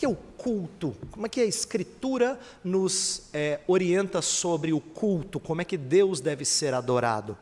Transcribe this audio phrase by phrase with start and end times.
[0.00, 0.96] que é o culto?
[1.10, 5.38] Como é que a Escritura nos é, orienta sobre o culto?
[5.38, 7.36] Como é que Deus deve ser adorado?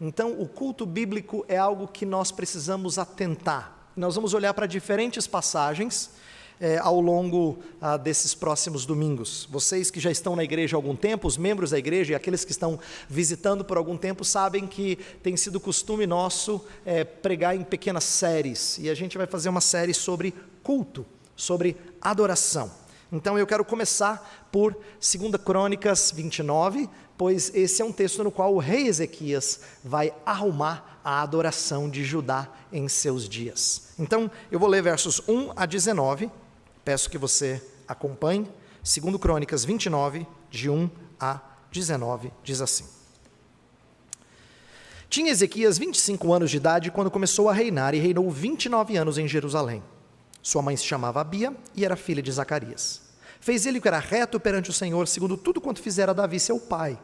[0.00, 3.90] Então, o culto bíblico é algo que nós precisamos atentar.
[3.96, 6.12] Nós vamos olhar para diferentes passagens
[6.60, 9.48] é, ao longo ah, desses próximos domingos.
[9.50, 12.44] Vocês que já estão na igreja há algum tempo, os membros da igreja e aqueles
[12.44, 17.64] que estão visitando por algum tempo, sabem que tem sido costume nosso é, pregar em
[17.64, 18.78] pequenas séries.
[18.78, 21.04] E a gente vai fazer uma série sobre culto,
[21.38, 22.70] sobre adoração.
[23.10, 28.54] Então eu quero começar por 2 Crônicas 29, pois esse é um texto no qual
[28.54, 33.94] o rei Ezequias vai arrumar a adoração de Judá em seus dias.
[33.98, 36.30] Então eu vou ler versos 1 a 19
[36.88, 38.50] Peço que você acompanhe.
[38.82, 40.88] Segundo Crônicas 29, de 1
[41.20, 41.38] a
[41.70, 42.86] 19, diz assim.
[45.10, 49.28] Tinha Ezequias 25 anos de idade quando começou a reinar e reinou 29 anos em
[49.28, 49.82] Jerusalém.
[50.42, 53.02] Sua mãe se chamava Abia e era filha de Zacarias.
[53.40, 56.58] Fez ele o que era reto perante o Senhor, segundo tudo quanto fizera Davi seu
[56.58, 56.98] pai.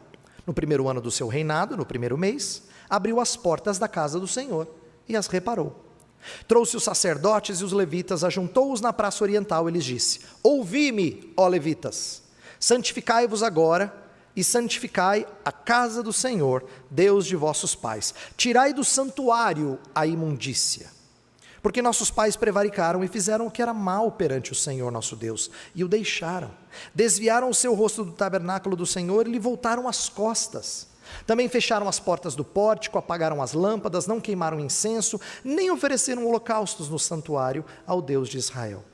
[0.47, 4.27] No primeiro ano do seu reinado, no primeiro mês, abriu as portas da casa do
[4.27, 4.69] Senhor
[5.09, 5.85] e as reparou.
[6.49, 11.47] Trouxe os sacerdotes e os levitas, ajuntou-os na praça oriental e lhes disse: Ouvi-me, ó
[11.47, 12.23] levitas,
[12.59, 13.95] santificai-vos agora
[14.35, 18.15] e santificai a casa do Senhor, Deus de vossos pais.
[18.37, 20.94] Tirai do santuário a imundícia.
[21.65, 25.51] Porque nossos pais prevaricaram e fizeram o que era mal perante o Senhor nosso Deus,
[25.75, 26.51] e o deixaram.
[26.95, 30.87] Desviaram o seu rosto do tabernáculo do Senhor e lhe voltaram as costas.
[31.27, 36.91] Também fecharam as portas do pórtico, apagaram as lâmpadas, não queimaram incenso, nem ofereceram holocaustos
[36.91, 38.85] no santuário ao Deus de Israel.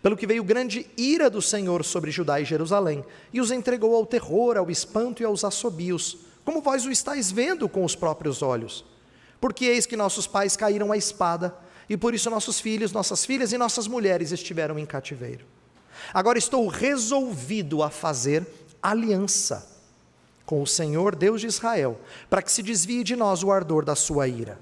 [0.00, 4.06] Pelo que veio grande ira do Senhor sobre Judá e Jerusalém, e os entregou ao
[4.06, 8.84] terror, ao espanto e aos assobios, como vós o estáis vendo com os próprios olhos.
[9.40, 11.52] Porque eis que nossos pais caíram à espada,
[11.90, 15.44] e por isso nossos filhos, nossas filhas e nossas mulheres estiveram em cativeiro.
[16.14, 18.46] Agora estou resolvido a fazer
[18.80, 19.68] aliança
[20.46, 23.96] com o Senhor Deus de Israel, para que se desvie de nós o ardor da
[23.96, 24.56] sua ira.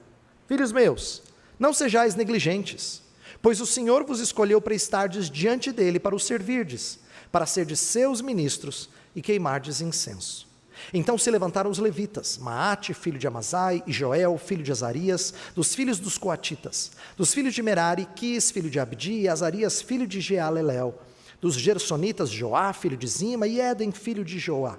[0.46, 1.22] Filhos meus,
[1.58, 3.02] não sejais negligentes,
[3.42, 6.98] pois o Senhor vos escolheu para estardes diante dele para o servirdes,
[7.30, 10.47] para serdes seus ministros e queimardes incenso.
[10.92, 15.74] Então se levantaram os levitas, Maate, filho de Amazai, e Joel, filho de Azarias, dos
[15.74, 20.20] filhos dos coatitas, dos filhos de Merari, Quis, filho de Abdi, e Azarias, filho de
[20.20, 20.98] Jealelel,
[21.40, 24.78] dos gersonitas, Joá, filho de Zima, e Éden, filho de Joá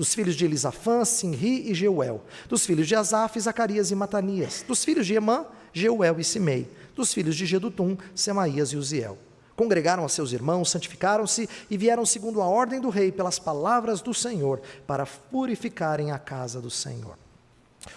[0.00, 4.82] dos filhos de Elisafã, Sinri e Jeuel, dos filhos de Asaf, Zacarias e Matanias, dos
[4.82, 9.18] filhos de Emã, Jeuel e Simei, dos filhos de Gedutum, Semaías e Uziel.
[9.60, 14.14] Congregaram a seus irmãos, santificaram-se e vieram segundo a ordem do rei pelas palavras do
[14.14, 17.14] Senhor, para purificarem a casa do Senhor.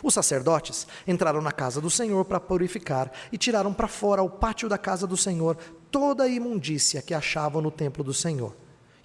[0.03, 4.68] Os sacerdotes entraram na casa do Senhor para purificar e tiraram para fora ao pátio
[4.68, 5.56] da casa do Senhor
[5.90, 8.53] toda a imundícia que achavam no templo do Senhor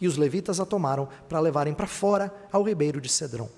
[0.01, 3.49] e os levitas a tomaram para levarem para fora ao ribeiro de Cedron.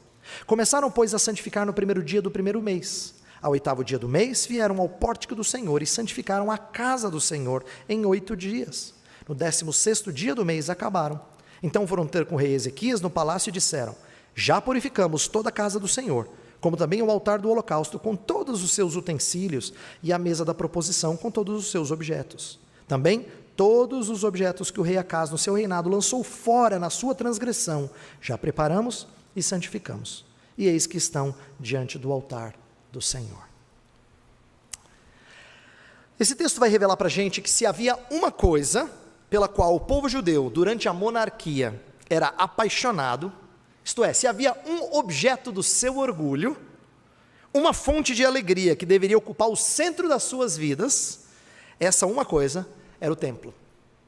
[0.47, 3.15] Começaram, pois, a santificar no primeiro dia do primeiro mês.
[3.43, 7.21] Ao oitavo dia do mês, vieram ao pórtico do Senhor e santificaram a casa do
[7.21, 8.93] Senhor em oito dias.
[9.27, 11.19] No décimo sexto dia do mês acabaram.
[11.63, 13.95] Então foram ter com o rei Ezequias no palácio e disseram:
[14.35, 16.29] Já purificamos toda a casa do Senhor,
[16.61, 19.73] como também o altar do holocausto com todos os seus utensílios
[20.03, 22.59] e a mesa da proposição com todos os seus objetos.
[22.87, 23.27] Também
[23.57, 27.89] todos os objetos que o rei Acas no seu reinado lançou fora na sua transgressão,
[28.21, 30.27] já preparamos e santificamos.
[30.59, 32.55] E eis que estão diante do altar
[32.93, 33.49] do Senhor.
[36.19, 38.91] Esse texto vai revelar para a gente que se havia uma coisa
[39.31, 41.81] pela qual o povo judeu, durante a monarquia,
[42.11, 43.33] era apaixonado,
[43.85, 46.57] isto é, se havia um objeto do seu orgulho,
[47.55, 51.21] uma fonte de alegria que deveria ocupar o centro das suas vidas,
[51.79, 52.69] essa uma coisa
[53.01, 53.55] era o templo,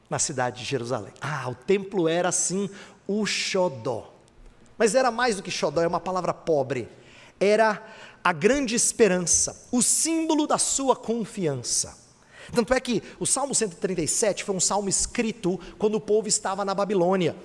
[0.09, 1.13] na cidade de Jerusalém.
[1.19, 2.69] Ah, o templo era assim
[3.07, 4.13] o xodó.
[4.77, 6.87] Mas era mais do que xodó, é uma palavra pobre.
[7.39, 7.81] Era
[8.23, 11.97] a grande esperança, o símbolo da sua confiança.
[12.53, 16.73] Tanto é que o Salmo 137 foi um salmo escrito quando o povo estava na
[16.73, 17.35] Babilônia.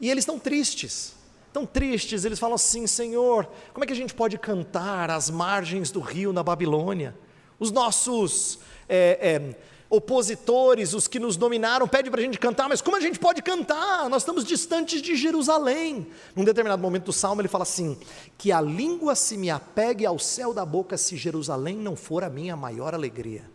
[0.00, 1.12] E eles estão tristes,
[1.52, 5.90] tão tristes, eles falam assim: Senhor, como é que a gente pode cantar às margens
[5.90, 7.16] do rio na Babilônia?
[7.58, 9.56] Os nossos é, é,
[9.90, 13.40] opositores, os que nos dominaram, pedem para a gente cantar, mas como a gente pode
[13.42, 14.08] cantar?
[14.10, 16.06] Nós estamos distantes de Jerusalém.
[16.36, 17.98] Num determinado momento do salmo, ele fala assim:
[18.36, 22.30] Que a língua se me apegue ao céu da boca, se Jerusalém não for a
[22.30, 23.50] minha maior alegria.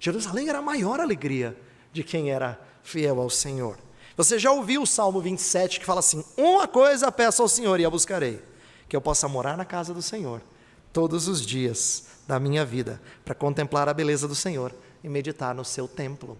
[0.00, 1.56] Jerusalém era a maior alegria
[1.92, 3.76] de quem era fiel ao Senhor.
[4.16, 7.84] Você já ouviu o Salmo 27 que fala assim: Uma coisa peço ao Senhor e
[7.84, 8.42] a buscarei,
[8.88, 10.40] que eu possa morar na casa do Senhor
[10.92, 15.64] todos os dias da minha vida, para contemplar a beleza do Senhor e meditar no
[15.64, 16.38] seu templo.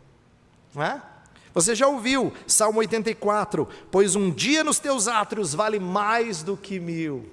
[0.75, 1.03] Não é?
[1.55, 6.81] Você já ouviu Salmo 84: Pois um dia nos teus átrios vale mais do que
[6.81, 7.29] mil.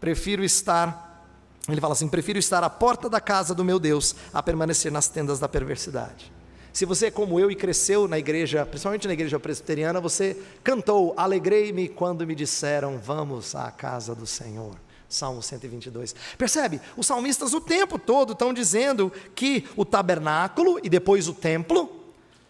[0.00, 1.26] Prefiro estar,
[1.68, 5.08] ele fala assim: prefiro estar à porta da casa do meu Deus a permanecer nas
[5.08, 6.32] tendas da perversidade.
[6.72, 11.14] Se você é como eu e cresceu na igreja, principalmente na igreja presbiteriana, você cantou:
[11.16, 14.74] Alegrei-me quando me disseram, vamos à casa do Senhor.
[15.08, 16.14] Salmo 122.
[16.36, 16.80] Percebe?
[16.96, 22.04] Os salmistas o tempo todo estão dizendo que o tabernáculo e depois o templo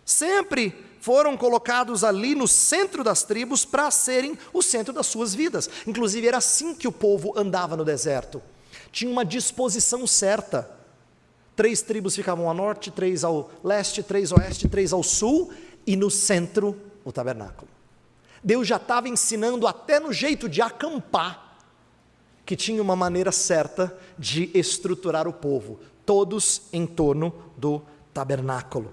[0.04, 5.68] sempre foram colocados ali no centro das tribos para serem o centro das suas vidas.
[5.86, 8.40] Inclusive, era assim que o povo andava no deserto.
[8.90, 10.70] Tinha uma disposição certa.
[11.54, 15.52] Três tribos ficavam ao norte, três ao leste, três ao oeste, três ao sul,
[15.86, 17.68] e no centro o tabernáculo.
[18.42, 21.43] Deus já estava ensinando até no jeito de acampar
[22.44, 27.82] que tinha uma maneira certa de estruturar o povo, todos em torno do
[28.12, 28.92] tabernáculo.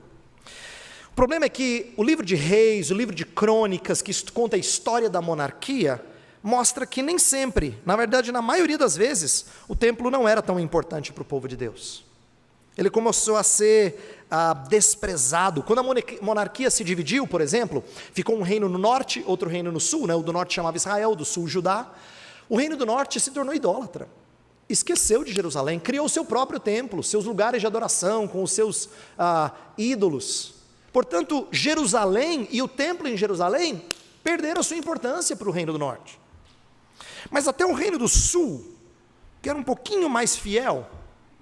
[1.12, 4.60] O problema é que o livro de Reis, o livro de Crônicas, que conta a
[4.60, 6.04] história da monarquia,
[6.42, 10.60] mostra que nem sempre, na verdade, na maioria das vezes, o templo não era tão
[10.60, 12.06] importante para o povo de Deus.
[12.78, 15.62] Ele começou a ser ah, desprezado.
[15.62, 17.84] Quando a monarquia se dividiu, por exemplo,
[18.14, 20.16] ficou um reino no norte, outro reino no sul, né?
[20.16, 21.92] o do norte chamava Israel, do sul Judá.
[22.52, 24.10] O reino do norte se tornou idólatra.
[24.68, 29.54] Esqueceu de Jerusalém, criou seu próprio templo, seus lugares de adoração, com os seus ah,
[29.78, 30.56] ídolos.
[30.92, 33.86] Portanto, Jerusalém e o templo em Jerusalém
[34.22, 36.20] perderam sua importância para o reino do norte.
[37.30, 38.76] Mas até o reino do sul,
[39.42, 40.86] que era um pouquinho mais fiel,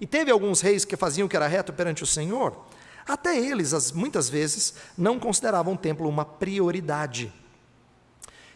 [0.00, 2.56] e teve alguns reis que faziam o que era reto perante o Senhor,
[3.04, 7.32] até eles, as, muitas vezes, não consideravam o templo uma prioridade.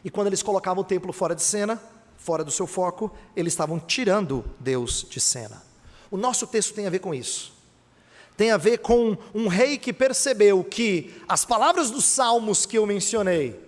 [0.04, 1.82] E quando eles colocavam o templo fora de cena,
[2.24, 5.62] fora do seu foco, eles estavam tirando Deus de cena.
[6.10, 7.54] O nosso texto tem a ver com isso
[8.36, 12.86] tem a ver com um rei que percebeu que as palavras dos salmos que eu
[12.86, 13.60] mencionei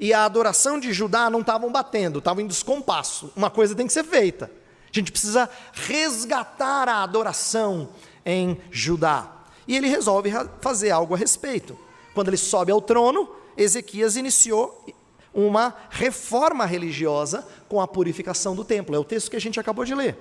[0.00, 3.32] e a adoração de Judá não estavam batendo, estavam em descompasso.
[3.36, 4.50] Uma coisa tem que ser feita.
[4.86, 7.90] A gente precisa resgatar a adoração
[8.24, 9.30] em Judá.
[9.66, 10.30] E ele resolve
[10.60, 11.78] fazer algo a respeito.
[12.14, 14.86] Quando ele sobe ao trono, Ezequias iniciou
[15.32, 18.94] uma reforma religiosa com a purificação do templo.
[18.94, 20.16] É o texto que a gente acabou de ler.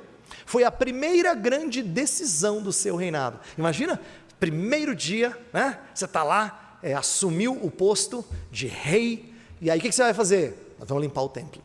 [0.46, 3.40] Foi a primeira grande decisão do seu reinado.
[3.58, 4.00] Imagina,
[4.40, 5.80] primeiro dia, né?
[5.94, 10.04] Você está lá, é, assumiu o posto de rei, e aí o que, que você
[10.04, 10.76] vai fazer?
[10.80, 11.62] Nós vamos limpar o templo.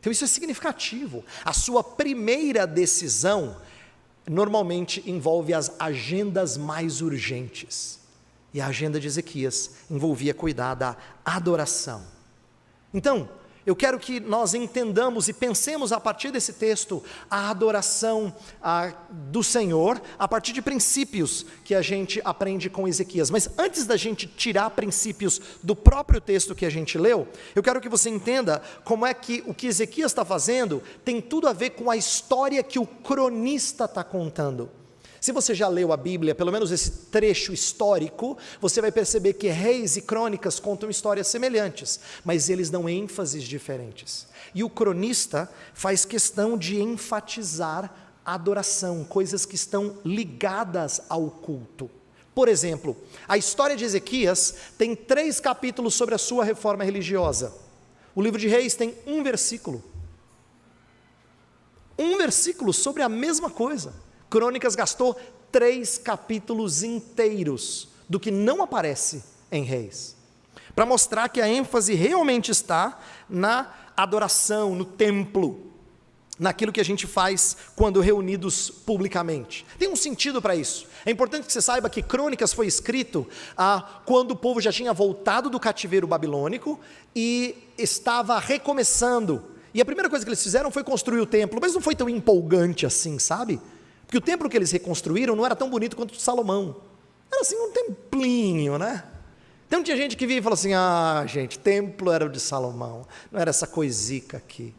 [0.00, 1.24] Então isso é significativo.
[1.44, 3.56] A sua primeira decisão
[4.28, 8.00] normalmente envolve as agendas mais urgentes.
[8.54, 12.11] E a agenda de Ezequias envolvia cuidar da adoração.
[12.92, 13.28] Então,
[13.64, 19.42] eu quero que nós entendamos e pensemos a partir desse texto a adoração a, do
[19.42, 23.30] Senhor, a partir de princípios que a gente aprende com Ezequias.
[23.30, 27.80] Mas antes da gente tirar princípios do próprio texto que a gente leu, eu quero
[27.80, 31.70] que você entenda como é que o que Ezequias está fazendo tem tudo a ver
[31.70, 34.81] com a história que o cronista está contando.
[35.22, 39.46] Se você já leu a Bíblia, pelo menos esse trecho histórico, você vai perceber que
[39.46, 44.26] reis e crônicas contam histórias semelhantes, mas eles dão ênfases diferentes.
[44.52, 51.88] E o cronista faz questão de enfatizar adoração, coisas que estão ligadas ao culto.
[52.34, 52.96] Por exemplo,
[53.28, 57.54] a história de Ezequias tem três capítulos sobre a sua reforma religiosa.
[58.12, 59.84] O livro de Reis tem um versículo.
[61.96, 64.01] Um versículo sobre a mesma coisa.
[64.32, 65.14] Crônicas gastou
[65.52, 70.16] três capítulos inteiros do que não aparece em Reis,
[70.74, 72.98] para mostrar que a ênfase realmente está
[73.28, 75.70] na adoração, no templo,
[76.38, 79.66] naquilo que a gente faz quando reunidos publicamente.
[79.78, 80.86] Tem um sentido para isso.
[81.04, 84.94] É importante que você saiba que Crônicas foi escrito ah, quando o povo já tinha
[84.94, 86.80] voltado do cativeiro babilônico
[87.14, 89.42] e estava recomeçando.
[89.74, 92.08] E a primeira coisa que eles fizeram foi construir o templo, mas não foi tão
[92.08, 93.60] empolgante assim, sabe?
[94.12, 96.76] Porque o templo que eles reconstruíram não era tão bonito quanto o de Salomão.
[97.32, 99.04] Era assim um templinho, né?
[99.66, 103.06] Então tinha gente que via e falou assim: ah, gente, templo era o de Salomão,
[103.30, 104.74] não era essa coisica aqui.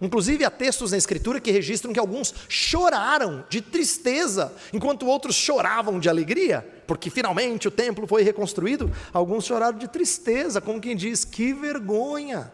[0.00, 6.00] Inclusive, há textos na Escritura que registram que alguns choraram de tristeza, enquanto outros choravam
[6.00, 8.90] de alegria, porque finalmente o templo foi reconstruído.
[9.12, 12.50] Alguns choraram de tristeza, como quem diz: que vergonha.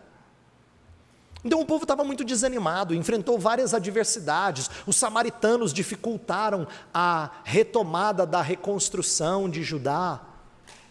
[1.45, 4.71] Então o povo estava muito desanimado, enfrentou várias adversidades.
[4.87, 10.21] Os samaritanos dificultaram a retomada da reconstrução de Judá.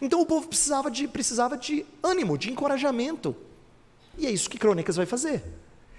[0.00, 3.36] Então o povo precisava de, precisava de ânimo, de encorajamento.
[4.18, 5.42] E é isso que Crônicas vai fazer.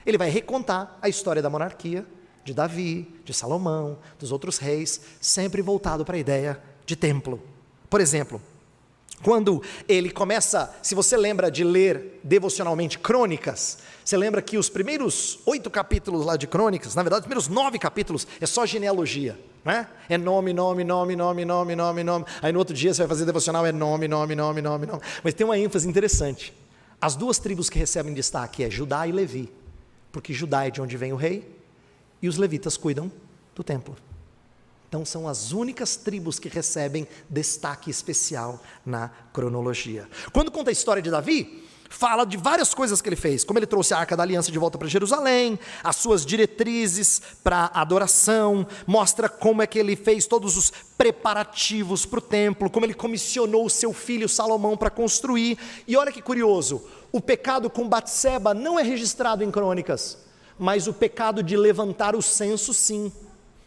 [0.06, 2.06] Ele vai recontar a história da monarquia,
[2.44, 7.42] de Davi, de Salomão, dos outros reis, sempre voltado para a ideia de templo.
[7.90, 8.42] Por exemplo,
[9.24, 15.40] Quando ele começa, se você lembra de ler devocionalmente Crônicas, você lembra que os primeiros
[15.46, 19.88] oito capítulos lá de Crônicas, na verdade, os primeiros nove capítulos é só genealogia, né?
[20.10, 22.26] É nome, nome, nome, nome, nome, nome, nome.
[22.42, 25.02] Aí no outro dia você vai fazer devocional, é nome, nome, nome, nome, nome.
[25.24, 26.54] Mas tem uma ênfase interessante.
[27.00, 29.52] As duas tribos que recebem destaque é Judá e Levi,
[30.12, 31.48] porque Judá é de onde vem o rei
[32.22, 33.12] e os levitas cuidam
[33.56, 33.96] do templo.
[34.92, 40.06] Então são as únicas tribos que recebem destaque especial na cronologia.
[40.34, 43.66] Quando conta a história de Davi, fala de várias coisas que ele fez, como ele
[43.66, 49.30] trouxe a arca da aliança de volta para Jerusalém, as suas diretrizes para adoração, mostra
[49.30, 53.70] como é que ele fez todos os preparativos para o templo, como ele comissionou o
[53.70, 55.58] seu filho Salomão para construir.
[55.88, 60.18] E olha que curioso, o pecado com Batseba não é registrado em crônicas,
[60.60, 63.10] mas o pecado de levantar o censo sim.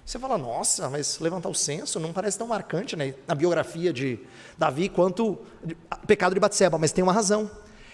[0.05, 4.19] Você fala, nossa, mas levantar o censo não parece tão marcante né, na biografia de
[4.59, 5.39] Davi quanto
[6.07, 7.51] pecado de Batseba, mas tem uma razão.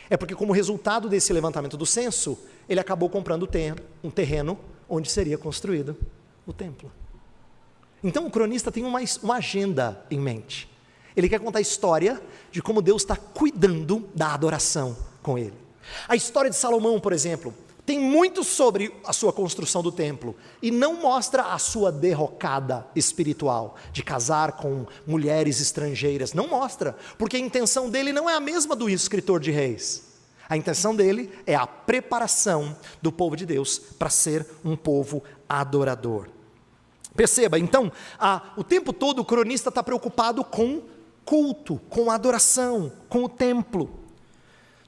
[0.08, 2.36] É porque, como resultado desse levantamento do censo,
[2.68, 3.48] ele acabou comprando
[4.02, 5.96] um terreno onde seria construído
[6.44, 6.90] o templo.
[8.02, 10.68] Então, o cronista tem uma, uma agenda em mente.
[11.16, 15.54] Ele quer contar a história de como Deus está cuidando da adoração com ele.
[16.08, 17.54] A história de Salomão, por exemplo,
[17.90, 23.74] tem muito sobre a sua construção do templo e não mostra a sua derrocada espiritual
[23.92, 26.32] de casar com mulheres estrangeiras.
[26.32, 30.04] Não mostra, porque a intenção dele não é a mesma do escritor de Reis.
[30.48, 36.28] A intenção dele é a preparação do povo de Deus para ser um povo adorador.
[37.16, 40.80] Perceba, então, a, o tempo todo o cronista está preocupado com
[41.24, 43.99] culto, com adoração, com o templo.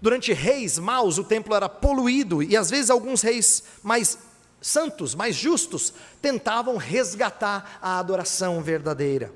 [0.03, 4.19] Durante reis maus, o templo era poluído e às vezes alguns reis mais
[4.61, 9.33] santos, mais justos, tentavam resgatar a adoração verdadeira.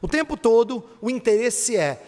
[0.00, 2.02] O tempo todo, o interesse é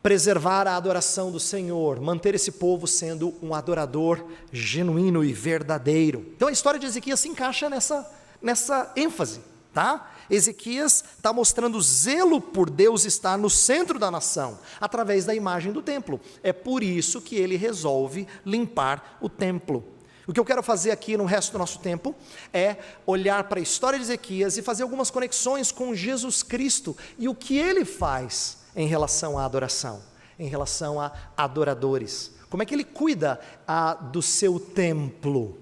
[0.00, 6.32] preservar a adoração do Senhor, manter esse povo sendo um adorador genuíno e verdadeiro.
[6.36, 8.08] Então a história de Ezequias se encaixa nessa,
[8.40, 9.40] nessa ênfase,
[9.74, 10.12] tá?
[10.30, 15.82] Ezequias está mostrando zelo por Deus estar no centro da nação, através da imagem do
[15.82, 16.20] templo.
[16.42, 19.84] É por isso que ele resolve limpar o templo.
[20.26, 22.14] O que eu quero fazer aqui no resto do nosso tempo
[22.50, 27.28] é olhar para a história de Ezequias e fazer algumas conexões com Jesus Cristo e
[27.28, 30.02] o que ele faz em relação à adoração,
[30.38, 32.30] em relação a adoradores.
[32.48, 35.58] Como é que ele cuida a, do seu templo,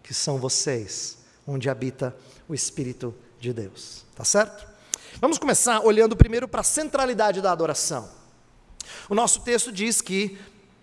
[0.00, 2.14] que são vocês, onde habita
[2.48, 4.66] o Espírito Santo de Deus, tá certo?
[5.20, 8.08] Vamos começar olhando primeiro para a centralidade da adoração.
[9.08, 10.38] O nosso texto diz que,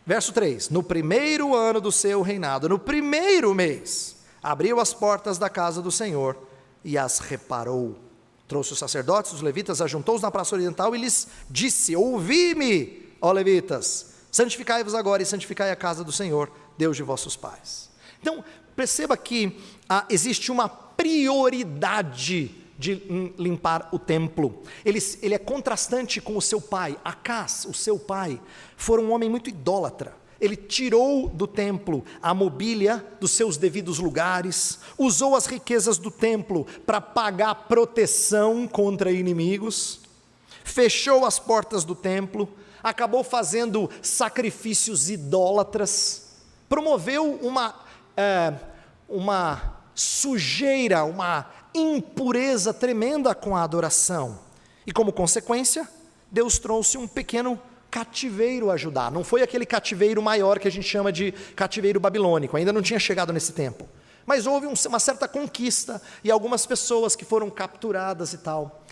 [0.05, 5.49] verso 3: No primeiro ano do seu reinado, no primeiro mês, abriu as portas da
[5.49, 6.37] casa do Senhor
[6.83, 7.97] e as reparou.
[8.47, 14.13] Trouxe os sacerdotes, os levitas, ajuntou-os na praça oriental e lhes disse: Ouvi-me, ó levitas,
[14.31, 17.89] santificai-vos agora e santificai a casa do Senhor, Deus de vossos pais.
[18.21, 18.43] Então,
[18.75, 22.95] perceba que ah, existe uma prioridade de
[23.37, 24.63] limpar o templo.
[24.83, 26.97] Ele, ele é contrastante com o seu pai.
[27.03, 28.39] Acás, o seu pai,
[28.75, 30.13] foi um homem muito idólatra.
[30.39, 36.67] Ele tirou do templo a mobília dos seus devidos lugares, usou as riquezas do templo
[36.85, 40.01] para pagar proteção contra inimigos,
[40.63, 42.49] fechou as portas do templo,
[42.83, 46.33] acabou fazendo sacrifícios idólatras,
[46.67, 47.73] promoveu uma,
[48.15, 48.53] é,
[49.07, 54.39] uma sujeira, uma impureza tremenda com a adoração.
[54.85, 55.87] E como consequência,
[56.31, 59.09] Deus trouxe um pequeno cativeiro a Judá.
[59.09, 62.99] Não foi aquele cativeiro maior que a gente chama de cativeiro babilônico, ainda não tinha
[62.99, 63.87] chegado nesse tempo.
[64.25, 68.83] Mas houve uma certa conquista e algumas pessoas que foram capturadas e tal.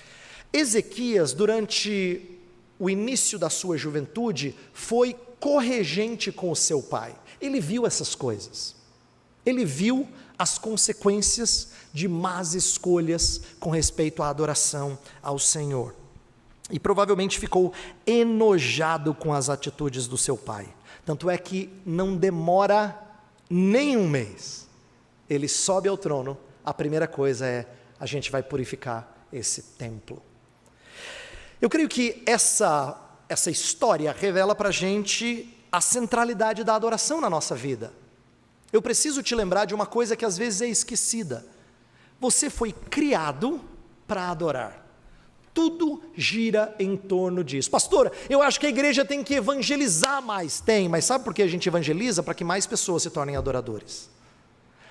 [0.53, 2.39] Ezequias, durante
[2.79, 7.15] o início da sua juventude, foi corregente com o seu pai.
[7.41, 8.75] Ele viu essas coisas.
[9.45, 10.07] Ele viu
[10.37, 15.95] as consequências de más escolhas com respeito à adoração ao Senhor.
[16.71, 17.73] E provavelmente ficou
[18.05, 20.67] enojado com as atitudes do seu pai.
[21.05, 22.97] Tanto é que não demora
[23.49, 24.67] nem um mês.
[25.29, 27.67] Ele sobe ao trono, a primeira coisa é:
[27.99, 30.21] a gente vai purificar esse templo.
[31.61, 37.29] Eu creio que essa, essa história revela para a gente a centralidade da adoração na
[37.29, 37.93] nossa vida.
[38.73, 41.45] Eu preciso te lembrar de uma coisa que às vezes é esquecida.
[42.19, 43.61] Você foi criado
[44.07, 44.83] para adorar.
[45.53, 47.69] Tudo gira em torno disso.
[47.69, 50.59] Pastor, eu acho que a igreja tem que evangelizar mais.
[50.59, 52.23] Tem, mas sabe por que a gente evangeliza?
[52.23, 54.09] Para que mais pessoas se tornem adoradores.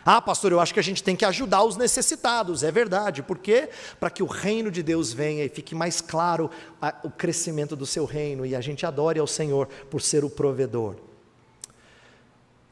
[0.04, 2.62] Ah, pastor, eu acho que a gente tem que ajudar os necessitados.
[2.62, 3.20] É verdade.
[3.20, 3.68] Por quê?
[3.98, 6.48] Para que o reino de Deus venha e fique mais claro
[6.80, 10.30] a, o crescimento do seu reino e a gente adore ao Senhor por ser o
[10.30, 10.94] provedor.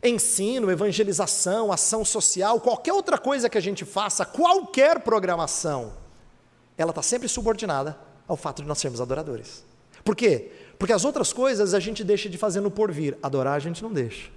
[0.03, 5.93] Ensino, evangelização, ação social, qualquer outra coisa que a gente faça, qualquer programação,
[6.77, 9.63] ela está sempre subordinada ao fato de nós sermos adoradores.
[10.03, 10.51] Por quê?
[10.79, 13.93] Porque as outras coisas a gente deixa de fazer no porvir, adorar a gente não
[13.93, 14.31] deixa.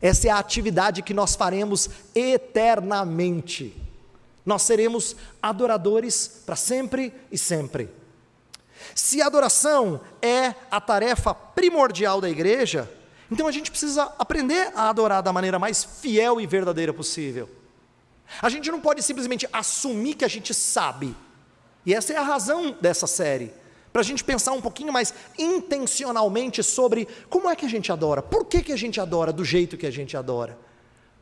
[0.00, 3.76] Essa é a atividade que nós faremos eternamente.
[4.46, 7.90] Nós seremos adoradores para sempre e sempre.
[8.94, 12.90] Se adoração é a tarefa primordial da igreja,
[13.30, 17.48] então a gente precisa aprender a adorar da maneira mais fiel e verdadeira possível.
[18.40, 21.14] A gente não pode simplesmente assumir que a gente sabe.
[21.84, 23.52] E essa é a razão dessa série
[23.92, 28.22] para a gente pensar um pouquinho mais intencionalmente sobre como é que a gente adora,
[28.22, 30.58] por que, que a gente adora do jeito que a gente adora,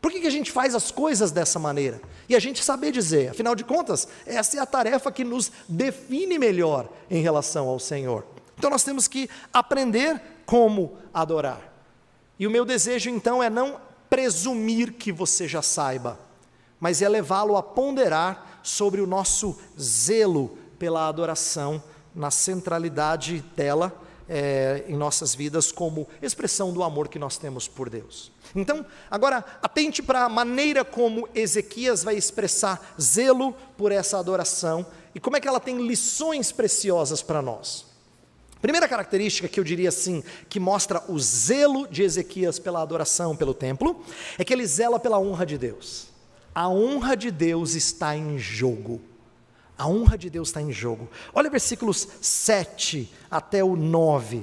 [0.00, 3.30] por que, que a gente faz as coisas dessa maneira, e a gente saber dizer,
[3.30, 8.26] afinal de contas, essa é a tarefa que nos define melhor em relação ao Senhor.
[8.58, 11.75] Então nós temos que aprender como adorar.
[12.38, 16.18] E o meu desejo então é não presumir que você já saiba,
[16.78, 21.82] mas é levá-lo a ponderar sobre o nosso zelo pela adoração
[22.14, 23.92] na centralidade dela
[24.28, 28.32] é, em nossas vidas como expressão do amor que nós temos por Deus.
[28.54, 35.20] Então, agora atente para a maneira como Ezequias vai expressar zelo por essa adoração e
[35.20, 37.86] como é que ela tem lições preciosas para nós.
[38.66, 43.54] Primeira característica que eu diria assim, que mostra o zelo de Ezequias pela adoração, pelo
[43.54, 44.02] templo,
[44.36, 46.08] é que ele zela pela honra de Deus.
[46.52, 49.00] A honra de Deus está em jogo.
[49.78, 51.08] A honra de Deus está em jogo.
[51.32, 54.42] Olha versículos 7 até o 9.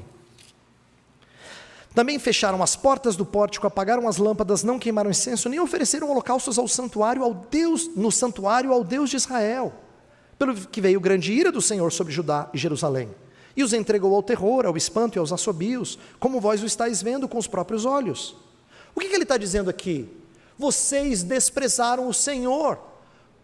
[1.93, 6.57] Também fecharam as portas do pórtico, apagaram as lâmpadas, não queimaram incenso, nem ofereceram holocaustos
[6.57, 9.73] ao santuário, ao Deus, no santuário ao Deus de Israel.
[10.39, 13.13] Pelo que veio grande ira do Senhor sobre Judá e Jerusalém.
[13.55, 17.27] E os entregou ao terror, ao espanto e aos assobios, como vós o estáis vendo
[17.27, 18.35] com os próprios olhos.
[18.95, 20.09] O que, que ele está dizendo aqui?
[20.57, 22.79] Vocês desprezaram o Senhor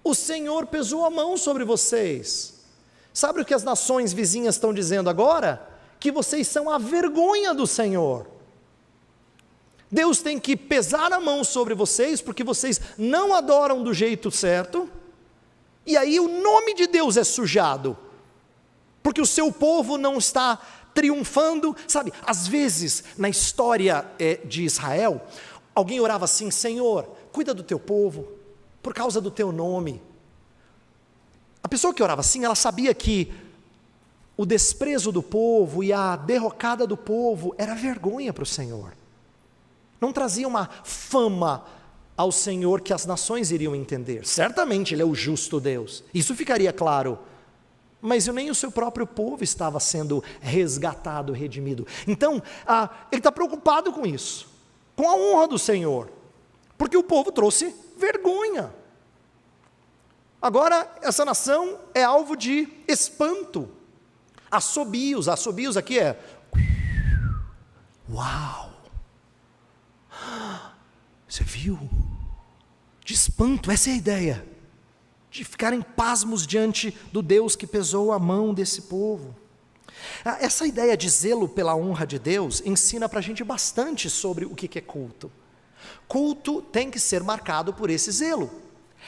[0.04, 2.56] o Senhor pesou a mão sobre vocês.
[3.14, 5.68] Sabe o que as nações vizinhas estão dizendo agora?
[6.00, 8.28] Que vocês são a vergonha do Senhor.
[9.92, 14.90] Deus tem que pesar a mão sobre vocês, porque vocês não adoram do jeito certo,
[15.86, 17.98] e aí o nome de Deus é sujado,
[19.10, 20.60] porque o seu povo não está
[20.94, 21.76] triunfando.
[21.88, 25.26] Sabe, às vezes na história é, de Israel,
[25.74, 28.28] alguém orava assim: Senhor, cuida do teu povo,
[28.84, 30.00] por causa do teu nome.
[31.64, 33.34] A pessoa que orava assim, ela sabia que
[34.38, 38.94] o desprezo do povo e a derrocada do povo era vergonha para o Senhor.
[40.00, 41.66] Não trazia uma fama
[42.16, 44.24] ao Senhor que as nações iriam entender.
[44.24, 47.18] Certamente Ele é o justo Deus, isso ficaria claro.
[48.02, 51.86] Mas nem o seu próprio povo estava sendo resgatado, redimido.
[52.08, 54.48] Então, ah, ele está preocupado com isso,
[54.96, 56.10] com a honra do Senhor,
[56.78, 58.74] porque o povo trouxe vergonha.
[60.42, 63.70] Agora, essa nação é alvo de espanto.
[64.50, 66.18] Assobios, assobios aqui é.
[68.10, 68.72] Uau!
[71.28, 71.78] Você viu?
[73.04, 74.49] De espanto, essa é a ideia.
[75.30, 79.36] De ficarem pasmos diante do Deus que pesou a mão desse povo.
[80.24, 84.46] Ah, essa ideia de zelo pela honra de Deus ensina para a gente bastante sobre
[84.46, 85.32] o que é culto.
[86.08, 88.50] Culto tem que ser marcado por esse zelo.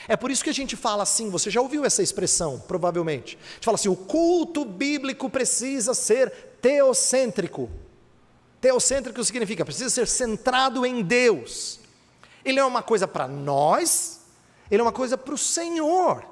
[0.08, 3.38] É por isso que a gente fala assim, você já ouviu essa expressão, provavelmente.
[3.40, 6.30] A gente fala assim: o culto bíblico precisa ser
[6.60, 7.70] teocêntrico.
[8.60, 11.80] Teocêntrico significa precisa ser centrado em Deus.
[12.44, 14.21] Ele é uma coisa para nós,
[14.72, 16.24] ele é uma coisa para o Senhor.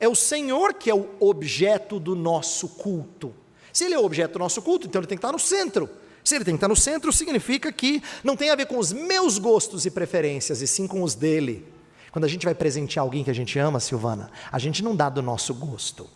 [0.00, 3.32] É o Senhor que é o objeto do nosso culto.
[3.72, 5.88] Se ele é o objeto do nosso culto, então ele tem que estar no centro.
[6.24, 8.92] Se ele tem que estar no centro, significa que não tem a ver com os
[8.92, 11.64] meus gostos e preferências, e sim com os dele.
[12.10, 15.08] Quando a gente vai presentear alguém que a gente ama, Silvana, a gente não dá
[15.08, 16.10] do nosso gosto.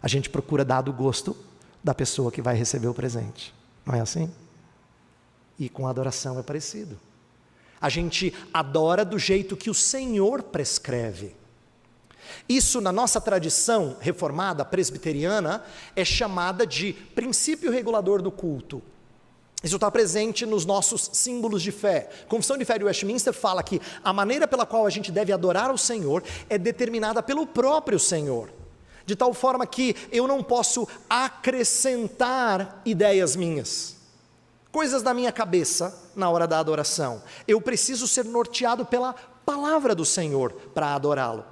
[0.00, 1.36] A gente procura dar do gosto
[1.82, 3.52] da pessoa que vai receber o presente.
[3.84, 4.30] Não é assim?
[5.58, 6.98] E com a adoração é parecido.
[7.82, 11.34] A gente adora do jeito que o Senhor prescreve.
[12.48, 15.64] Isso, na nossa tradição reformada presbiteriana,
[15.94, 18.80] é chamada de princípio regulador do culto.
[19.62, 22.08] Isso está presente nos nossos símbolos de fé.
[22.28, 25.72] Confissão de Fé de Westminster fala que a maneira pela qual a gente deve adorar
[25.72, 28.50] o Senhor é determinada pelo próprio Senhor.
[29.06, 33.96] De tal forma que eu não posso acrescentar ideias minhas,
[34.72, 37.22] coisas da minha cabeça na hora da adoração.
[37.46, 41.44] Eu preciso ser norteado pela palavra do Senhor para adorá-lo.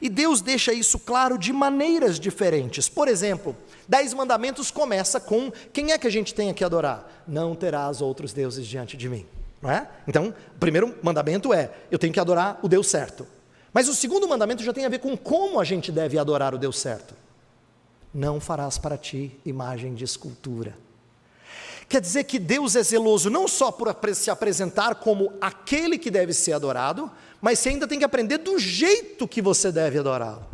[0.00, 2.88] E Deus deixa isso claro de maneiras diferentes.
[2.88, 3.56] Por exemplo,
[3.88, 7.24] Dez Mandamentos começa com: quem é que a gente tem que adorar?
[7.26, 9.26] Não terás outros deuses diante de mim.
[9.60, 9.88] Não é?
[10.06, 13.26] Então, o primeiro mandamento é: eu tenho que adorar o Deus certo.
[13.72, 16.58] Mas o segundo mandamento já tem a ver com como a gente deve adorar o
[16.58, 17.14] Deus certo.
[18.12, 20.76] Não farás para ti imagem de escultura.
[21.90, 26.32] Quer dizer que Deus é zeloso não só por se apresentar como aquele que deve
[26.32, 27.10] ser adorado,
[27.42, 30.46] mas você ainda tem que aprender do jeito que você deve adorá-lo.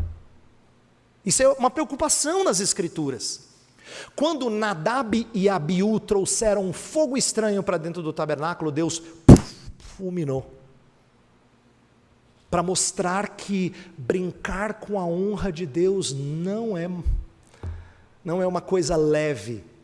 [1.26, 3.48] Isso é uma preocupação nas Escrituras.
[4.14, 9.02] Quando Nadab e Abiú trouxeram um fogo estranho para dentro do tabernáculo, Deus
[9.78, 10.54] fulminou.
[12.50, 16.88] Para mostrar que brincar com a honra de Deus não é
[18.24, 19.75] não é uma coisa leve.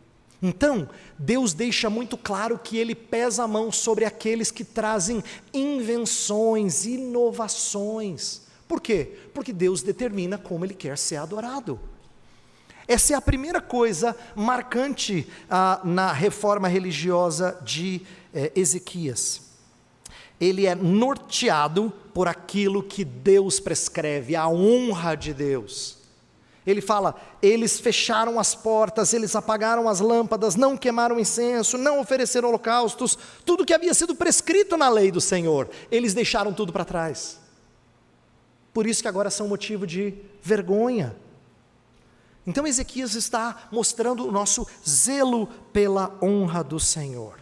[0.42, 5.22] Então, Deus deixa muito claro que ele pesa a mão sobre aqueles que trazem
[5.54, 8.42] invenções, inovações.
[8.66, 9.16] Por quê?
[9.32, 11.78] Porque Deus determina como ele quer ser adorado.
[12.88, 18.02] Essa é a primeira coisa marcante ah, na reforma religiosa de
[18.34, 19.42] eh, Ezequias.
[20.40, 26.01] Ele é norteado por aquilo que Deus prescreve, a honra de Deus.
[26.66, 32.48] Ele fala: eles fecharam as portas, eles apagaram as lâmpadas, não queimaram incenso, não ofereceram
[32.48, 37.40] holocaustos, tudo que havia sido prescrito na lei do Senhor, eles deixaram tudo para trás.
[38.72, 41.14] Por isso que agora são motivo de vergonha.
[42.46, 47.38] Então Ezequias está mostrando o nosso zelo pela honra do Senhor.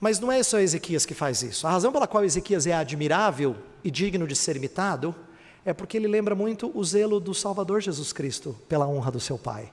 [0.00, 1.66] Mas não é só Ezequias que faz isso.
[1.66, 5.14] A razão pela qual Ezequias é admirável e digno de ser imitado
[5.64, 9.38] é porque ele lembra muito o zelo do Salvador Jesus Cristo pela honra do seu
[9.38, 9.72] Pai.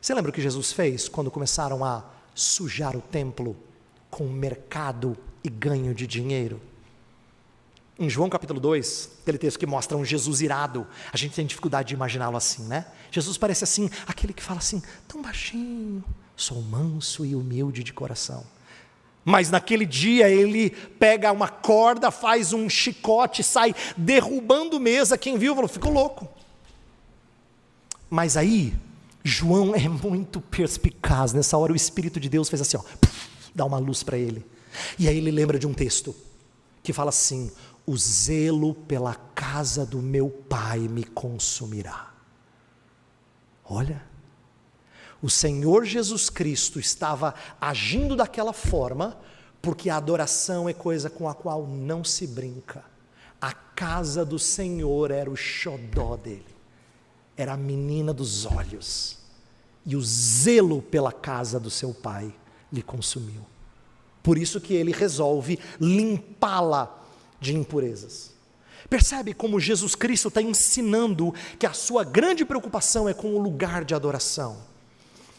[0.00, 3.56] Você lembra o que Jesus fez quando começaram a sujar o templo
[4.10, 6.60] com mercado e ganho de dinheiro?
[7.98, 11.88] Em João capítulo 2, aquele texto que mostra um Jesus irado, a gente tem dificuldade
[11.88, 12.86] de imaginá-lo assim, né?
[13.10, 16.04] Jesus parece assim, aquele que fala assim, tão baixinho,
[16.36, 18.46] sou manso e humilde de coração.
[19.24, 25.18] Mas naquele dia ele pega uma corda, faz um chicote, sai derrubando mesa.
[25.18, 26.28] Quem viu falou: ficou louco.
[28.08, 28.74] Mas aí,
[29.22, 31.32] João é muito perspicaz.
[31.32, 32.82] Nessa hora, o Espírito de Deus fez assim: ó,
[33.54, 34.44] dá uma luz para ele.
[34.98, 36.14] E aí ele lembra de um texto
[36.82, 37.50] que fala assim:
[37.84, 42.12] O zelo pela casa do meu pai me consumirá.
[43.64, 44.07] Olha,
[45.20, 49.18] o Senhor Jesus Cristo estava agindo daquela forma,
[49.60, 52.84] porque a adoração é coisa com a qual não se brinca.
[53.40, 56.44] A casa do Senhor era o xodó dele,
[57.36, 59.18] era a menina dos olhos,
[59.84, 62.32] e o zelo pela casa do seu pai
[62.72, 63.44] lhe consumiu.
[64.22, 66.96] Por isso que ele resolve limpá-la
[67.40, 68.32] de impurezas.
[68.88, 73.84] Percebe como Jesus Cristo está ensinando que a sua grande preocupação é com o lugar
[73.84, 74.58] de adoração.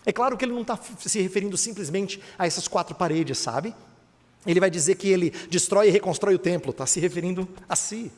[0.06, 3.76] É claro que ele não está se referindo simplesmente a essas quatro paredes, sabe?
[4.46, 8.12] Ele vai dizer que ele destrói e reconstrói o templo, está se referindo a si.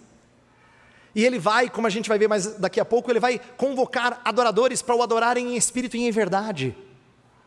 [1.13, 4.21] E ele vai, como a gente vai ver mais daqui a pouco, ele vai convocar
[4.23, 6.75] adoradores para o adorarem em espírito e em verdade.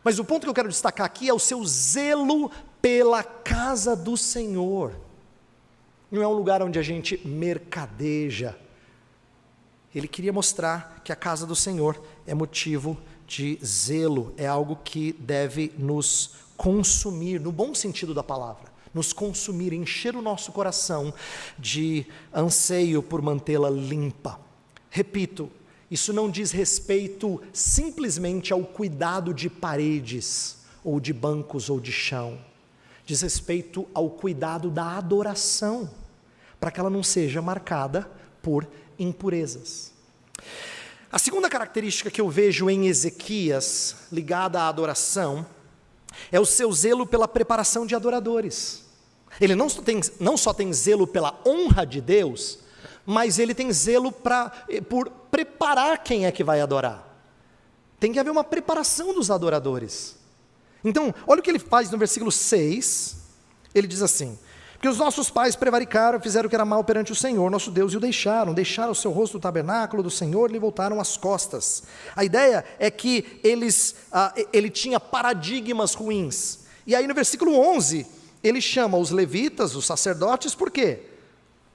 [0.03, 4.15] Mas o ponto que eu quero destacar aqui é o seu zelo pela casa do
[4.15, 4.95] Senhor.
[6.11, 8.55] Não é um lugar onde a gente mercadeja.
[9.95, 13.05] Ele queria mostrar que a casa do Senhor é motivo de
[13.63, 20.15] zelo é algo que deve nos consumir, no bom sentido da palavra, nos consumir, encher
[20.15, 21.13] o nosso coração
[21.59, 24.39] de anseio por mantê-la limpa.
[24.89, 25.51] Repito,
[25.89, 32.39] isso não diz respeito simplesmente ao cuidado de paredes, ou de bancos, ou de chão.
[33.05, 35.89] Diz respeito ao cuidado da adoração,
[36.59, 38.09] para que ela não seja marcada
[38.41, 39.93] por impurezas.
[41.15, 45.45] A segunda característica que eu vejo em Ezequias, ligada à adoração,
[46.29, 48.83] é o seu zelo pela preparação de adoradores.
[49.39, 52.59] Ele não só tem, não só tem zelo pela honra de Deus,
[53.05, 57.07] mas ele tem zelo pra, eh, por preparar quem é que vai adorar.
[57.97, 60.17] Tem que haver uma preparação dos adoradores.
[60.83, 63.15] Então, olha o que ele faz no versículo 6.
[63.73, 64.37] Ele diz assim:
[64.85, 67.91] que os nossos pais prevaricaram, fizeram o que era mal perante o Senhor, nosso Deus,
[67.91, 71.17] e o deixaram, deixaram o seu rosto do tabernáculo do Senhor e lhe voltaram as
[71.17, 71.81] costas.
[72.15, 76.59] A ideia é que eles, ah, ele tinha paradigmas ruins.
[76.85, 78.05] E aí no versículo 11,
[78.43, 80.99] ele chama os levitas, os sacerdotes, por quê?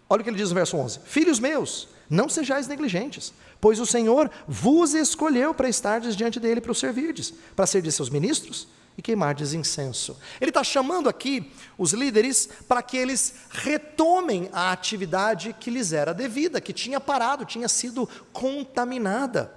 [0.09, 3.87] Olha o que ele diz no verso 11: Filhos meus, não sejais negligentes, pois o
[3.87, 8.69] Senhor vos escolheu para estardes diante dele para o servirdes, para ser de seus ministros
[8.97, 10.19] e queimardes incenso.
[10.41, 16.13] Ele está chamando aqui os líderes para que eles retomem a atividade que lhes era
[16.13, 19.55] devida, que tinha parado, tinha sido contaminada.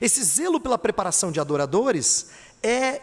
[0.00, 2.30] Esse zelo pela preparação de adoradores
[2.62, 3.00] é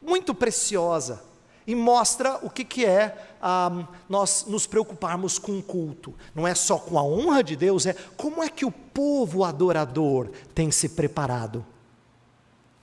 [0.00, 1.22] muito preciosa
[1.66, 6.14] e mostra o que, que é ah, nós nos preocuparmos com o culto.
[6.34, 10.30] Não é só com a honra de Deus, é como é que o povo adorador
[10.54, 11.64] tem se preparado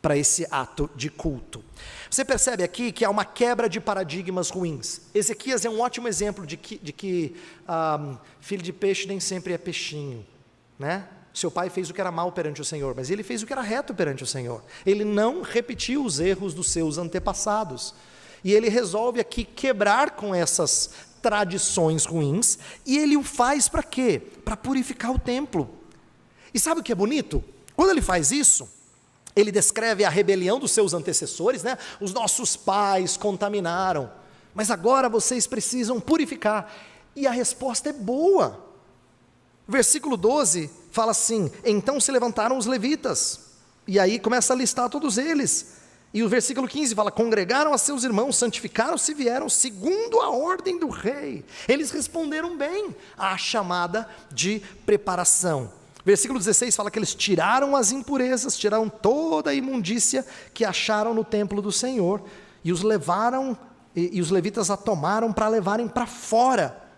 [0.02, 1.64] para esse ato de culto.
[2.10, 5.02] Você percebe aqui que há uma quebra de paradigmas ruins.
[5.14, 7.36] Ezequias é um ótimo exemplo de que, de que
[7.68, 10.26] um, filho de peixe nem sempre é peixinho,
[10.78, 11.08] né?
[11.34, 13.54] Seu pai fez o que era mal perante o Senhor, mas ele fez o que
[13.54, 14.64] era reto perante o Senhor.
[14.86, 17.94] Ele não repetiu os erros dos seus antepassados.
[18.44, 20.90] E ele resolve aqui quebrar com essas
[21.22, 24.22] tradições ruins, e ele o faz para quê?
[24.44, 25.70] Para purificar o templo.
[26.54, 27.44] E sabe o que é bonito?
[27.76, 28.68] Quando ele faz isso,
[29.40, 31.78] ele descreve a rebelião dos seus antecessores, né?
[32.00, 34.12] Os nossos pais contaminaram,
[34.54, 36.72] mas agora vocês precisam purificar.
[37.16, 38.66] E a resposta é boa.
[39.68, 43.40] Versículo 12 fala assim: Então se levantaram os levitas,
[43.88, 45.80] e aí começa a listar todos eles.
[46.14, 50.80] E o versículo 15 fala: Congregaram a seus irmãos, santificaram-se e vieram segundo a ordem
[50.80, 51.46] do rei.
[51.68, 55.79] Eles responderam bem à chamada de preparação.
[56.06, 61.24] Versículo 16 fala que eles tiraram as impurezas, tiraram toda a imundícia que acharam no
[61.24, 62.22] templo do Senhor
[62.64, 63.58] e os levaram,
[63.96, 66.90] e, e os levitas a tomaram para levarem para fora.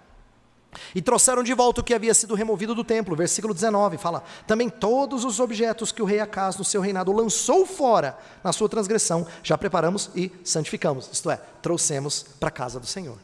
[0.96, 3.16] E trouxeram de volta o que havia sido removido do templo.
[3.16, 7.66] Versículo 19 fala: Também todos os objetos que o rei Acas no seu reinado lançou
[7.66, 11.10] fora na sua transgressão, já preparamos e santificamos.
[11.12, 13.18] Isto é, trouxemos para a casa do Senhor.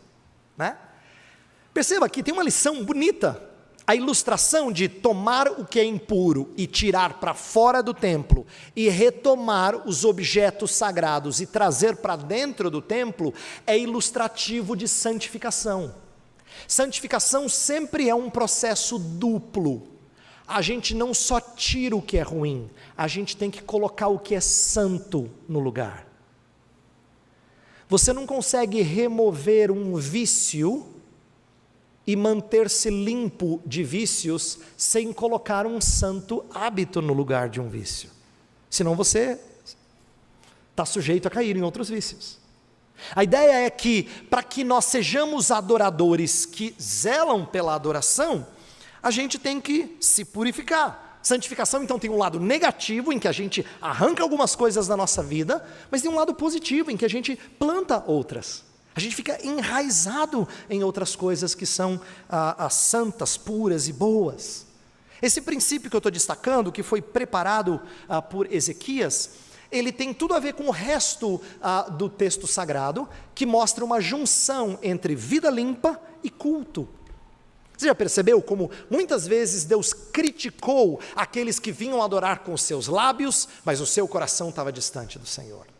[0.57, 0.75] Né?
[1.73, 3.46] Perceba que tem uma lição bonita
[3.88, 8.45] a ilustração de tomar o que é impuro e tirar para fora do templo
[8.76, 13.34] e retomar os objetos sagrados e trazer para dentro do templo
[13.65, 15.95] é ilustrativo de santificação.
[16.67, 19.88] Santificação sempre é um processo duplo.
[20.45, 24.19] A gente não só tira o que é ruim, a gente tem que colocar o
[24.19, 26.06] que é santo no lugar.
[27.88, 30.96] Você não consegue remover um vício
[32.07, 38.09] e manter-se limpo de vícios sem colocar um santo hábito no lugar de um vício.
[38.69, 39.37] Senão você
[40.71, 42.39] está sujeito a cair em outros vícios.
[43.13, 48.47] A ideia é que, para que nós sejamos adoradores que zelam pela adoração,
[49.03, 51.19] a gente tem que se purificar.
[51.21, 55.21] Santificação, então, tem um lado negativo, em que a gente arranca algumas coisas da nossa
[55.21, 58.63] vida, mas tem um lado positivo, em que a gente planta outras.
[58.97, 64.65] A gente fica enraizado em outras coisas que são ah, santas, puras e boas.
[65.21, 67.79] Esse princípio que eu estou destacando, que foi preparado
[68.10, 69.29] ah, por Ezequias,
[69.71, 74.01] ele tem tudo a ver com o resto ah, do texto sagrado, que mostra uma
[74.01, 76.89] junção entre vida limpa e culto.
[77.77, 83.47] Você já percebeu como muitas vezes Deus criticou aqueles que vinham adorar com seus lábios,
[83.63, 85.76] mas o seu coração estava distante do Senhor?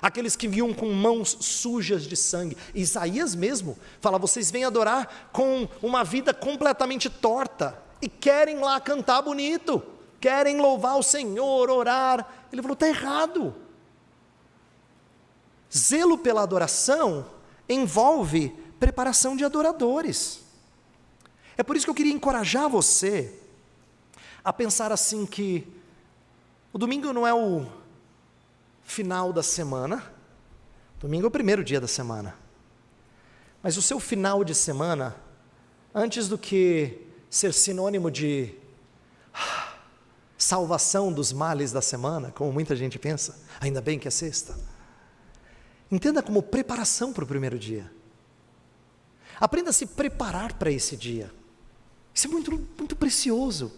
[0.00, 2.56] Aqueles que vinham com mãos sujas de sangue.
[2.74, 9.22] Isaías mesmo fala: vocês vêm adorar com uma vida completamente torta e querem lá cantar
[9.22, 9.82] bonito,
[10.20, 12.46] querem louvar o Senhor, orar.
[12.52, 13.54] Ele falou: está errado.
[15.74, 17.26] Zelo pela adoração
[17.68, 20.40] envolve preparação de adoradores.
[21.56, 23.34] É por isso que eu queria encorajar você
[24.44, 25.66] a pensar assim que
[26.72, 27.66] o domingo não é o
[28.86, 30.02] final da semana.
[30.98, 32.34] Domingo é o primeiro dia da semana.
[33.62, 35.14] Mas o seu final de semana,
[35.94, 38.54] antes do que ser sinônimo de
[39.34, 39.74] ah,
[40.38, 44.56] salvação dos males da semana, como muita gente pensa, ainda bem que é sexta.
[45.90, 47.90] Entenda como preparação para o primeiro dia.
[49.38, 51.30] Aprenda a se preparar para esse dia.
[52.14, 53.72] Isso é muito, muito precioso.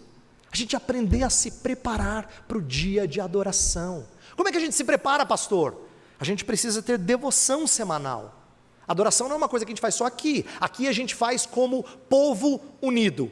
[0.51, 4.07] A gente aprender a se preparar para o dia de adoração.
[4.39, 5.75] Como é que a gente se prepara, pastor?
[6.17, 8.41] A gente precisa ter devoção semanal.
[8.87, 10.45] Adoração não é uma coisa que a gente faz só aqui.
[10.61, 13.29] Aqui a gente faz como povo unido.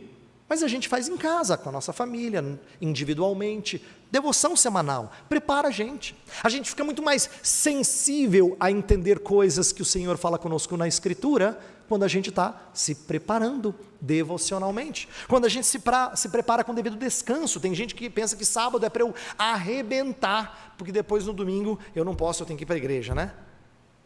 [0.50, 3.82] Mas a gente faz em casa, com a nossa família, individualmente.
[4.12, 5.13] Devoção semanal.
[5.30, 6.13] Prepara a gente.
[6.43, 10.89] A gente fica muito mais sensível a entender coisas que o Senhor fala conosco na
[10.89, 15.08] Escritura quando a gente está se preparando devocionalmente.
[15.28, 17.60] Quando a gente se, pra, se prepara com devido descanso.
[17.60, 22.06] Tem gente que pensa que sábado é para eu arrebentar, porque depois no domingo eu
[22.06, 23.34] não posso, eu tenho que ir para a igreja, né?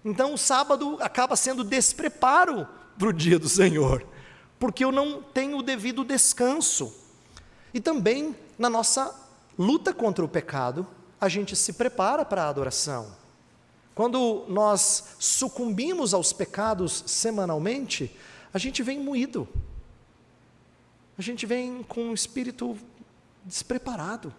[0.03, 4.05] Então o sábado acaba sendo despreparo para o dia do Senhor,
[4.59, 6.93] porque eu não tenho o devido descanso.
[7.73, 9.15] E também na nossa
[9.57, 10.87] luta contra o pecado,
[11.19, 13.19] a gente se prepara para a adoração.
[13.93, 18.15] quando nós sucumbimos aos pecados semanalmente,
[18.53, 19.47] a gente vem moído,
[21.17, 22.75] a gente vem com um espírito
[23.45, 24.33] despreparado,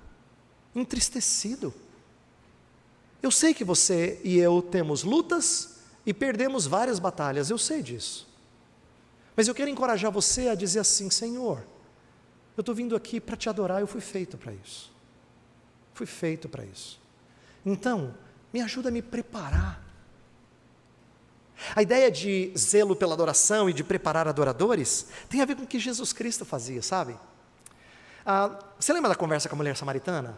[0.75, 1.73] entristecido.
[3.22, 8.28] Eu sei que você e eu temos lutas e perdemos várias batalhas, eu sei disso.
[9.37, 11.64] Mas eu quero encorajar você a dizer assim: Senhor,
[12.56, 14.92] eu estou vindo aqui para te adorar, eu fui feito para isso.
[15.94, 17.00] Fui feito para isso.
[17.64, 18.14] Então,
[18.52, 19.80] me ajuda a me preparar.
[21.76, 25.66] A ideia de zelo pela adoração e de preparar adoradores tem a ver com o
[25.66, 27.16] que Jesus Cristo fazia, sabe?
[28.26, 30.37] Ah, você lembra da conversa com a mulher samaritana?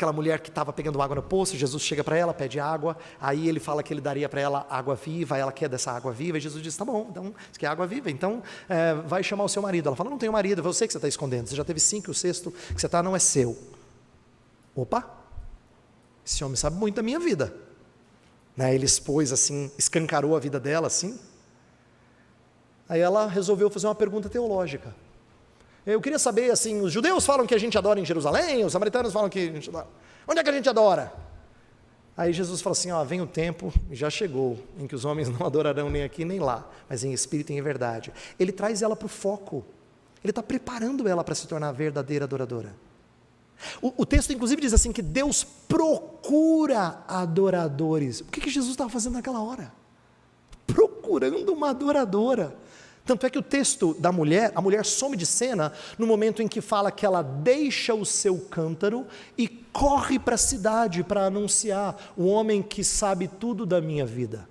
[0.00, 3.46] Aquela mulher que estava pegando água no poço, Jesus chega para ela, pede água, aí
[3.46, 6.40] ele fala que ele daria para ela água viva, ela quer dessa água viva, e
[6.40, 9.60] Jesus diz: tá bom, então, você quer água viva, então é, vai chamar o seu
[9.60, 9.90] marido.
[9.90, 12.14] Ela fala: não tenho marido, sei que você está escondendo, você já teve cinco, o
[12.14, 13.54] sexto que você está não é seu.
[14.74, 15.04] Opa,
[16.24, 17.54] esse homem sabe muito da minha vida.
[18.56, 18.74] Né?
[18.74, 21.20] Ele expôs assim, escancarou a vida dela assim.
[22.88, 24.94] Aí ela resolveu fazer uma pergunta teológica.
[25.86, 29.12] Eu queria saber, assim, os judeus falam que a gente adora em Jerusalém, os samaritanos
[29.12, 29.86] falam que a gente adora.
[30.26, 31.12] Onde é que a gente adora?
[32.16, 35.44] Aí Jesus fala assim: ó, vem o tempo, já chegou, em que os homens não
[35.46, 38.12] adorarão nem aqui nem lá, mas em espírito e em verdade.
[38.38, 39.64] Ele traz ela para o foco,
[40.22, 42.74] ele está preparando ela para se tornar verdadeira adoradora.
[43.80, 48.20] O, o, texto, inclusive, diz assim: que Deus procura adoradores.
[48.20, 49.72] O que, que Jesus estava fazendo naquela hora?
[50.66, 52.54] Procurando uma adoradora.
[53.10, 56.46] Tanto é que o texto da mulher, a mulher some de cena no momento em
[56.46, 59.04] que fala que ela deixa o seu cântaro
[59.36, 64.48] e corre para a cidade para anunciar o homem que sabe tudo da minha vida.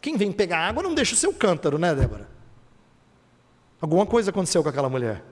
[0.00, 2.28] Quem vem pegar água não deixa o seu cântaro, né, Débora?
[3.80, 5.22] Alguma coisa aconteceu com aquela mulher.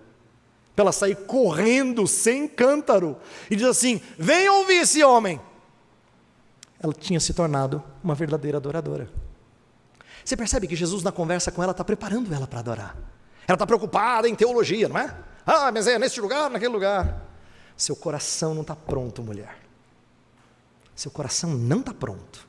[0.77, 3.17] Para ela sair correndo sem cântaro
[3.51, 5.41] e diz assim: Vem ouvir esse homem.
[6.79, 9.26] Ela tinha se tornado uma verdadeira adoradora.
[10.27, 12.97] Você percebe que Jesus, na conversa com ela, está preparando ela para adorar.
[13.47, 15.17] Ela está preocupada em teologia, não é?
[15.47, 17.23] Ah, mas é neste lugar, naquele lugar.
[17.77, 19.57] Seu coração não está pronto, mulher.
[20.97, 22.45] Seu coração não está pronto.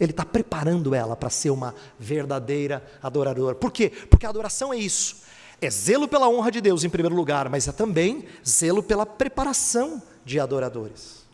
[0.00, 3.54] Ele está preparando ela para ser uma verdadeira adoradora.
[3.54, 3.90] Por quê?
[3.90, 5.16] Porque a adoração é isso.
[5.60, 10.02] É zelo pela honra de Deus em primeiro lugar, mas é também zelo pela preparação
[10.24, 11.26] de adoradores.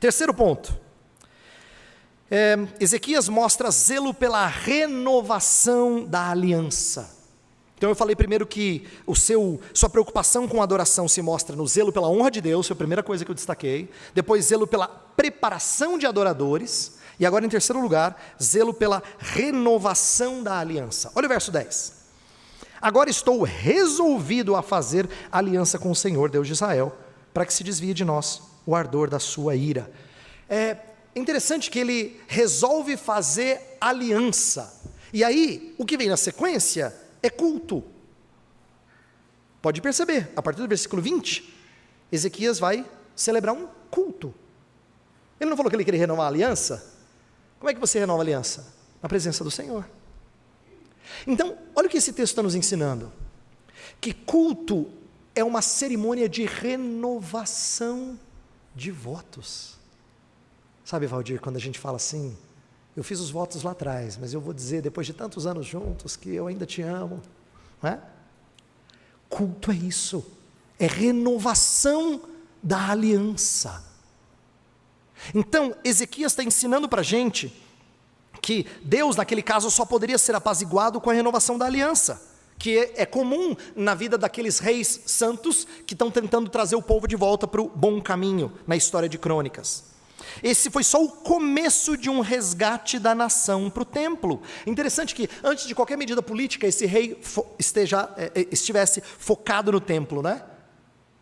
[0.00, 0.85] Terceiro ponto.
[2.30, 7.14] É, Ezequias mostra zelo pela renovação da aliança.
[7.76, 11.66] Então eu falei primeiro que o seu, sua preocupação com a adoração se mostra no
[11.66, 13.90] zelo pela honra de Deus, foi a primeira coisa que eu destaquei.
[14.14, 16.98] Depois, zelo pela preparação de adoradores.
[17.20, 21.12] E agora, em terceiro lugar, zelo pela renovação da aliança.
[21.14, 21.96] Olha o verso 10.
[22.80, 26.96] Agora estou resolvido a fazer aliança com o Senhor, Deus de Israel,
[27.32, 29.90] para que se desvie de nós o ardor da sua ira.
[30.48, 30.76] É,
[31.16, 34.82] é interessante que ele resolve fazer aliança.
[35.14, 37.82] E aí, o que vem na sequência é culto.
[39.62, 41.54] Pode perceber, a partir do versículo 20,
[42.12, 44.34] Ezequias vai celebrar um culto.
[45.40, 46.94] Ele não falou que ele queria renovar a aliança?
[47.58, 48.74] Como é que você renova a aliança?
[49.02, 49.88] Na presença do Senhor.
[51.26, 53.10] Então, olha o que esse texto está nos ensinando:
[54.02, 54.92] que culto
[55.34, 58.20] é uma cerimônia de renovação
[58.74, 59.75] de votos.
[60.86, 62.38] Sabe, Valdir, quando a gente fala assim,
[62.96, 66.14] eu fiz os votos lá atrás, mas eu vou dizer, depois de tantos anos juntos,
[66.14, 67.20] que eu ainda te amo.
[67.82, 68.00] Não é?
[69.28, 70.24] Culto é isso,
[70.78, 72.20] é renovação
[72.62, 73.84] da aliança.
[75.34, 77.52] Então, Ezequias está ensinando para a gente
[78.40, 82.22] que Deus, naquele caso, só poderia ser apaziguado com a renovação da aliança,
[82.60, 87.08] que é, é comum na vida daqueles reis santos que estão tentando trazer o povo
[87.08, 89.95] de volta para o bom caminho na história de crônicas.
[90.42, 94.42] Esse foi só o começo de um resgate da nação para o templo.
[94.66, 97.20] Interessante que, antes de qualquer medida política, esse rei
[97.58, 100.42] esteja, é, é, estivesse focado no templo, né?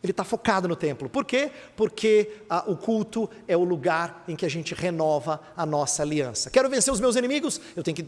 [0.03, 1.09] Ele está focado no templo.
[1.09, 1.51] Por quê?
[1.75, 6.51] Porque ah, o culto é o lugar em que a gente renova a nossa aliança.
[6.51, 7.59] Quero vencer os meus inimigos?
[7.75, 8.07] Eu tenho que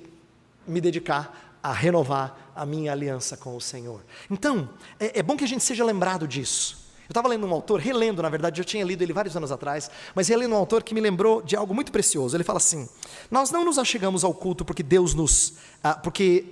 [0.66, 4.04] me dedicar a renovar a minha aliança com o Senhor.
[4.30, 4.68] Então,
[5.00, 6.85] é, é bom que a gente seja lembrado disso.
[7.08, 9.90] Eu estava lendo um autor, relendo, na verdade, eu tinha lido ele vários anos atrás,
[10.14, 12.36] mas relendo um autor que me lembrou de algo muito precioso.
[12.36, 12.88] Ele fala assim:
[13.30, 15.54] Nós não nos achegamos ao culto porque Deus nos.
[15.82, 16.44] Ah, porque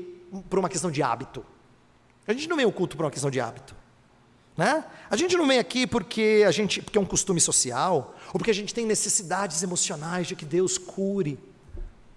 [0.49, 1.45] por uma questão de hábito.
[2.27, 3.75] A gente não vem ao culto por uma questão de hábito.
[4.57, 4.85] Né?
[5.11, 8.51] A gente não vem aqui porque a gente porque é um costume social, ou porque
[8.51, 11.39] a gente tem necessidades emocionais de que Deus cure.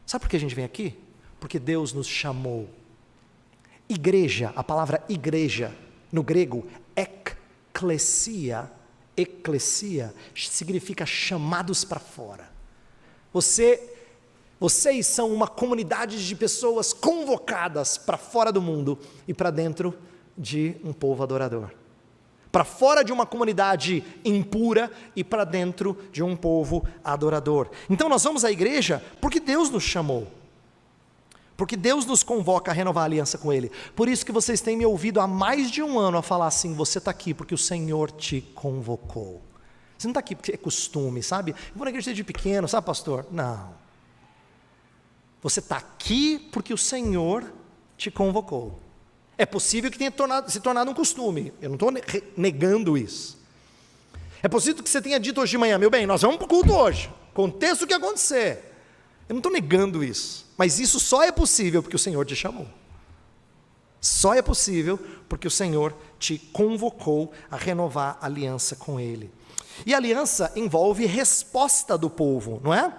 [0.06, 0.98] Sabe por que a gente vem aqui?
[1.40, 2.70] Porque Deus nos chamou.
[3.90, 5.76] Igreja, a palavra igreja
[6.12, 6.68] no grego,
[7.78, 8.72] eclesia,
[9.16, 12.50] eclesia, significa chamados para fora.
[13.32, 13.94] Você
[14.60, 18.98] vocês são uma comunidade de pessoas convocadas para fora do mundo
[19.28, 19.94] e para dentro
[20.36, 21.70] de um povo adorador.
[22.52, 27.70] Para fora de uma comunidade impura e para dentro de um povo adorador.
[27.88, 30.28] Então nós vamos à igreja porque Deus nos chamou.
[31.58, 33.72] Porque Deus nos convoca a renovar a aliança com Ele.
[33.96, 36.76] Por isso que vocês têm me ouvido há mais de um ano a falar assim:
[36.76, 39.42] você está aqui porque o Senhor te convocou.
[39.98, 41.52] Você não está aqui porque é costume, sabe?
[41.52, 43.26] Eu vou na igreja desde pequeno, sabe, pastor?
[43.32, 43.74] Não.
[45.42, 47.52] Você está aqui porque o Senhor
[47.98, 48.80] te convocou.
[49.36, 51.52] É possível que tenha tornado, se tornado um costume.
[51.60, 51.92] Eu não estou
[52.36, 53.38] negando isso.
[54.44, 56.48] É possível que você tenha dito hoje de manhã, meu bem, nós vamos para o
[56.48, 57.10] culto hoje.
[57.32, 58.74] Aconteça o que acontecer.
[59.28, 60.47] Eu não estou negando isso.
[60.58, 62.68] Mas isso só é possível porque o Senhor te chamou.
[64.02, 65.00] Só é possível
[65.30, 69.32] porque o Senhor te convocou a renovar a aliança com Ele.
[69.86, 72.92] E aliança envolve resposta do povo, não é?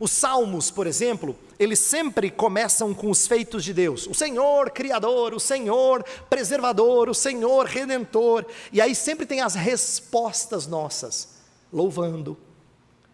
[0.00, 5.34] Os salmos, por exemplo, eles sempre começam com os feitos de Deus: o Senhor Criador,
[5.34, 8.46] o Senhor Preservador, o Senhor Redentor.
[8.72, 11.36] E aí sempre tem as respostas nossas,
[11.72, 12.38] louvando,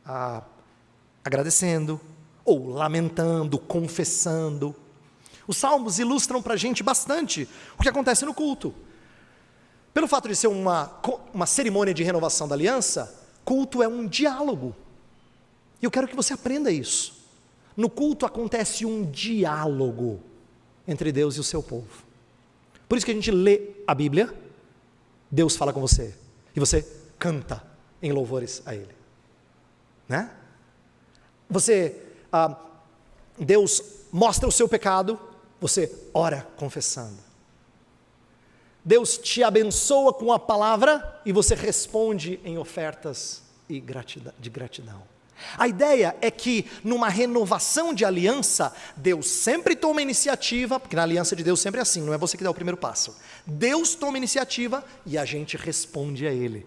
[0.05, 0.43] ah,
[1.25, 1.99] agradecendo,
[2.45, 4.75] ou lamentando, confessando.
[5.47, 8.75] Os salmos ilustram para a gente bastante o que acontece no culto.
[9.93, 11.01] Pelo fato de ser uma,
[11.33, 13.15] uma cerimônia de renovação da aliança,
[13.45, 14.75] culto é um diálogo.
[15.81, 17.25] E eu quero que você aprenda isso.
[17.77, 20.21] No culto acontece um diálogo
[20.87, 22.05] entre Deus e o seu povo.
[22.89, 24.33] Por isso que a gente lê a Bíblia,
[25.31, 26.15] Deus fala com você,
[26.55, 26.87] e você
[27.19, 27.63] canta
[28.01, 28.95] em louvores a Ele.
[30.09, 30.31] Né?
[31.49, 32.04] Você,
[32.37, 32.57] ah,
[33.39, 33.81] Deus
[34.11, 35.21] mostra o seu pecado,
[35.61, 37.19] você ora confessando.
[38.85, 43.81] Deus te abençoa com a palavra e você responde em ofertas de
[44.51, 45.03] gratidão.
[45.57, 51.37] A ideia é que numa renovação de aliança, Deus sempre toma iniciativa, porque na aliança
[51.37, 53.17] de Deus sempre é assim, não é você que dá o primeiro passo.
[53.47, 56.67] Deus toma iniciativa e a gente responde a Ele.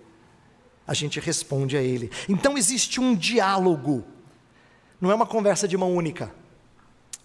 [0.88, 2.10] A gente responde a Ele.
[2.30, 4.06] Então existe um diálogo,
[5.00, 6.34] não é uma conversa de mão única.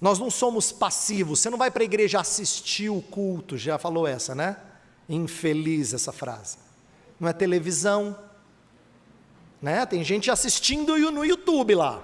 [0.00, 4.06] Nós não somos passivos, você não vai para a igreja assistir o culto, já falou
[4.06, 4.56] essa, né?
[5.08, 6.58] Infeliz essa frase.
[7.20, 8.18] Não é televisão,
[9.60, 9.86] né?
[9.86, 12.02] Tem gente assistindo no YouTube lá.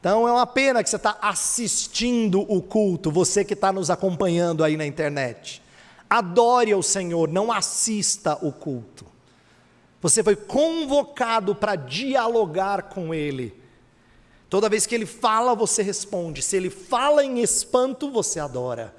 [0.00, 4.64] Então é uma pena que você está assistindo o culto, você que está nos acompanhando
[4.64, 5.62] aí na internet.
[6.10, 9.06] Adore ao Senhor, não assista o culto.
[10.00, 13.61] Você foi convocado para dialogar com Ele.
[14.52, 16.42] Toda vez que Ele fala, você responde.
[16.42, 18.94] Se Ele fala em espanto, você adora.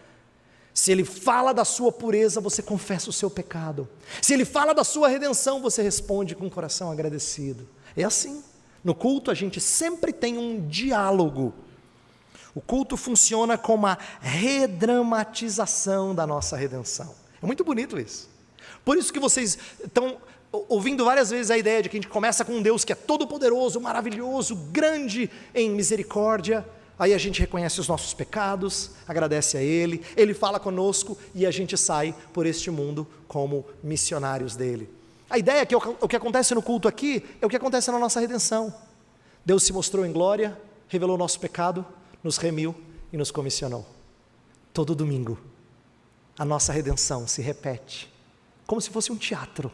[0.73, 3.87] Se ele fala da sua pureza, você confessa o seu pecado.
[4.19, 7.69] Se ele fala da sua redenção, você responde com o coração agradecido.
[7.95, 8.43] É assim.
[8.83, 11.53] No culto a gente sempre tem um diálogo.
[12.55, 17.13] O culto funciona como a redramatização da nossa redenção.
[17.39, 18.27] É muito bonito isso.
[18.83, 20.17] Por isso que vocês estão
[20.69, 22.95] ouvindo várias vezes a ideia de que a gente começa com um Deus que é
[22.95, 26.65] todo poderoso, maravilhoso, grande em misericórdia
[26.97, 31.51] Aí a gente reconhece os nossos pecados, agradece a Ele, Ele fala conosco e a
[31.51, 34.89] gente sai por este mundo como missionários dele.
[35.29, 37.97] A ideia é que o que acontece no culto aqui é o que acontece na
[37.97, 38.73] nossa redenção.
[39.43, 41.85] Deus se mostrou em glória, revelou nosso pecado,
[42.23, 42.75] nos remiu
[43.11, 43.85] e nos comissionou.
[44.71, 45.39] Todo domingo,
[46.37, 48.11] a nossa redenção se repete,
[48.67, 49.71] como se fosse um teatro,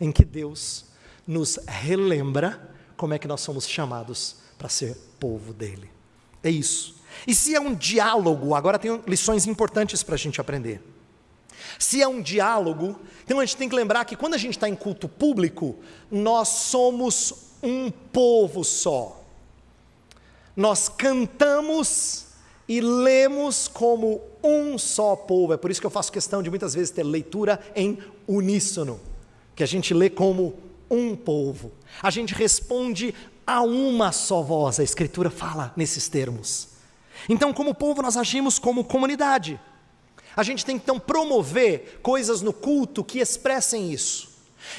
[0.00, 0.86] em que Deus
[1.26, 5.90] nos relembra como é que nós somos chamados para ser povo dele.
[6.42, 6.96] É isso.
[7.26, 10.82] E se é um diálogo, agora tem lições importantes para a gente aprender.
[11.78, 14.68] Se é um diálogo, então a gente tem que lembrar que quando a gente está
[14.68, 15.76] em culto público,
[16.10, 19.22] nós somos um povo só.
[20.56, 22.26] Nós cantamos
[22.68, 25.52] e lemos como um só povo.
[25.52, 29.00] É por isso que eu faço questão de muitas vezes ter leitura em uníssono,
[29.60, 30.54] que a gente lê como
[30.90, 31.70] um povo.
[32.02, 33.14] A gente responde
[33.46, 34.80] a uma só voz.
[34.80, 36.68] A Escritura fala nesses termos.
[37.28, 39.60] Então, como povo, nós agimos como comunidade.
[40.34, 44.30] A gente tem que então promover coisas no culto que expressem isso.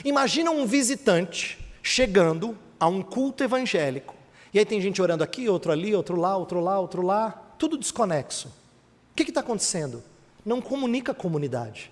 [0.03, 4.15] Imagina um visitante chegando a um culto evangélico.
[4.51, 7.77] E aí tem gente orando aqui, outro ali, outro lá, outro lá, outro lá, tudo
[7.77, 8.47] desconexo.
[9.11, 10.03] O que está acontecendo?
[10.43, 11.91] Não comunica comunidade.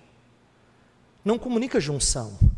[1.24, 2.49] Não comunica junção.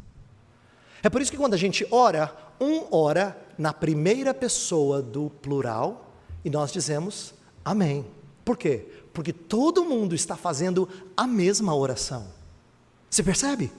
[1.03, 6.13] É por isso que quando a gente ora, um ora na primeira pessoa do plural
[6.45, 7.35] e nós dizemos
[7.65, 8.07] amém.
[8.45, 8.87] Por quê?
[9.13, 12.27] Porque todo mundo está fazendo a mesma oração.
[13.11, 13.71] Você percebe?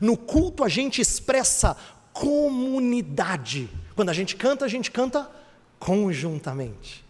[0.00, 1.76] No culto a gente expressa
[2.12, 3.68] comunidade.
[3.94, 5.30] Quando a gente canta, a gente canta
[5.78, 7.04] conjuntamente,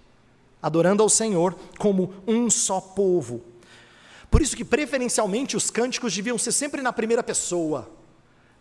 [0.63, 3.43] adorando ao Senhor como um só povo.
[4.31, 7.91] Por isso que preferencialmente os cânticos deviam ser sempre na primeira pessoa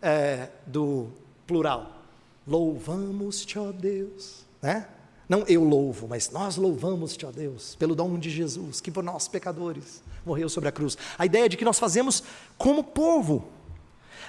[0.02, 1.08] é, do
[1.46, 2.02] plural.
[2.46, 4.88] Louvamos-te, ó Deus, né?
[5.28, 9.28] Não eu louvo, mas nós louvamos-te, ó Deus, pelo dom de Jesus, que por nós
[9.28, 10.98] pecadores morreu sobre a cruz.
[11.16, 12.22] A ideia de que nós fazemos
[12.58, 13.48] como povo.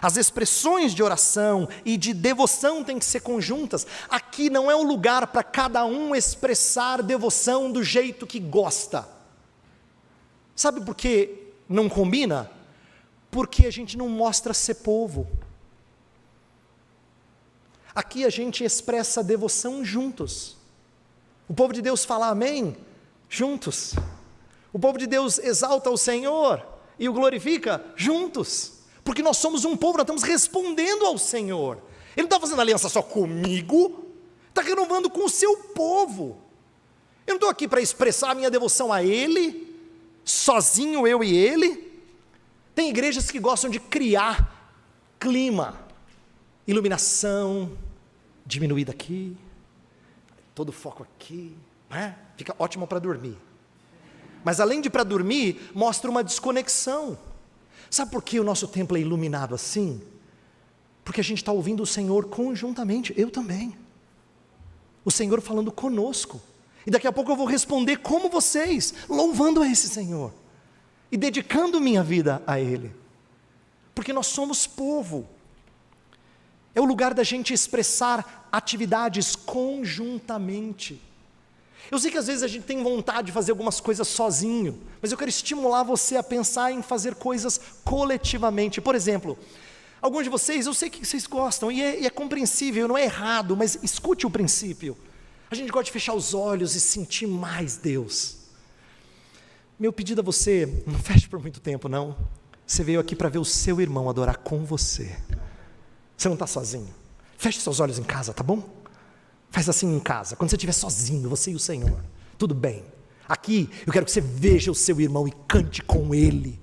[0.01, 3.87] As expressões de oração e de devoção têm que ser conjuntas.
[4.09, 9.07] Aqui não é o lugar para cada um expressar devoção do jeito que gosta.
[10.55, 12.51] Sabe por que não combina?
[13.31, 15.27] Porque a gente não mostra ser povo.
[17.95, 20.57] Aqui a gente expressa devoção juntos.
[21.47, 22.75] O povo de Deus fala amém
[23.29, 23.93] juntos.
[24.71, 26.65] O povo de Deus exalta o Senhor
[26.97, 28.73] e o glorifica juntos.
[29.03, 31.77] Porque nós somos um povo, nós estamos respondendo ao Senhor.
[32.15, 34.05] Ele não está fazendo aliança só comigo,
[34.49, 36.37] está renovando com o seu povo.
[37.25, 39.75] Eu não estou aqui para expressar a minha devoção a Ele,
[40.23, 41.91] sozinho eu e Ele.
[42.73, 44.73] Tem igrejas que gostam de criar
[45.19, 45.82] clima,
[46.67, 47.71] iluminação,
[48.45, 49.35] diminuída aqui,
[50.53, 51.55] todo foco aqui,
[51.89, 52.17] né?
[52.37, 53.37] fica ótimo para dormir.
[54.43, 57.17] Mas além de para dormir, mostra uma desconexão.
[57.89, 60.01] Sabe por que o nosso templo é iluminado assim?
[61.03, 63.75] Porque a gente está ouvindo o Senhor conjuntamente, eu também.
[65.05, 66.41] O Senhor falando conosco.
[66.85, 70.33] E daqui a pouco eu vou responder como vocês, louvando a esse Senhor
[71.11, 72.93] e dedicando minha vida a Ele.
[73.93, 75.27] Porque nós somos povo.
[76.75, 80.99] É o lugar da gente expressar atividades conjuntamente.
[81.91, 85.11] Eu sei que às vezes a gente tem vontade de fazer algumas coisas sozinho, mas
[85.11, 88.81] eu quero estimular você a pensar em fazer coisas coletivamente.
[88.81, 89.37] Por exemplo,
[90.01, 93.03] alguns de vocês, eu sei que vocês gostam, e é, e é compreensível, não é
[93.03, 94.97] errado, mas escute o princípio.
[95.51, 98.37] A gente gosta de fechar os olhos e sentir mais Deus.
[99.79, 102.15] Meu pedido a você, não feche por muito tempo, não.
[102.65, 105.15] Você veio aqui para ver o seu irmão adorar com você.
[106.17, 106.93] Você não está sozinho.
[107.37, 108.63] Feche seus olhos em casa, tá bom?
[109.49, 112.03] Faz assim em casa, quando você estiver sozinho, você e o Senhor.
[112.37, 112.83] Tudo bem.
[113.27, 116.59] Aqui eu quero que você veja o seu irmão e cante com ele.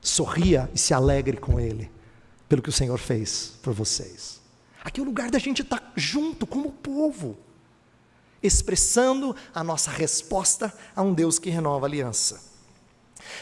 [0.00, 1.90] Sorria e se alegre com ele,
[2.48, 4.40] pelo que o Senhor fez por vocês.
[4.84, 7.38] Aqui é o lugar da gente estar tá junto como povo,
[8.42, 12.51] expressando a nossa resposta a um Deus que renova a aliança.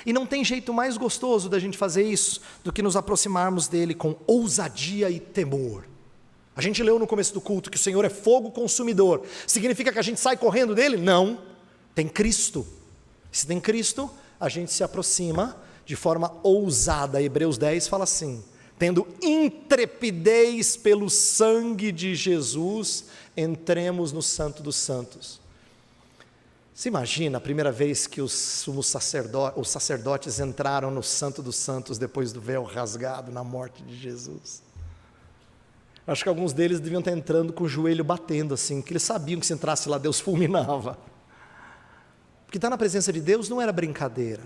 [0.05, 3.95] E não tem jeito mais gostoso da gente fazer isso do que nos aproximarmos dele
[3.95, 5.85] com ousadia e temor.
[6.55, 9.22] A gente leu no começo do culto que o Senhor é fogo consumidor.
[9.47, 10.97] Significa que a gente sai correndo dele?
[10.97, 11.39] Não.
[11.95, 12.66] Tem Cristo.
[13.33, 15.57] Se tem Cristo, a gente se aproxima
[15.87, 17.22] de forma ousada.
[17.22, 18.43] Hebreus 10 fala assim:
[18.78, 23.07] tendo intrepidez pelo sangue de Jesus,
[23.37, 25.41] entremos no Santo dos Santos.
[26.81, 28.33] Você imagina a primeira vez que os,
[28.85, 33.95] sacerdotes, os sacerdotes entraram no Santo dos Santos depois do véu rasgado na morte de
[33.95, 34.62] Jesus?
[36.07, 39.39] Acho que alguns deles deviam estar entrando com o joelho batendo assim, que eles sabiam
[39.39, 40.97] que se entrasse lá Deus fulminava.
[42.47, 44.45] Porque estar na presença de Deus não era brincadeira.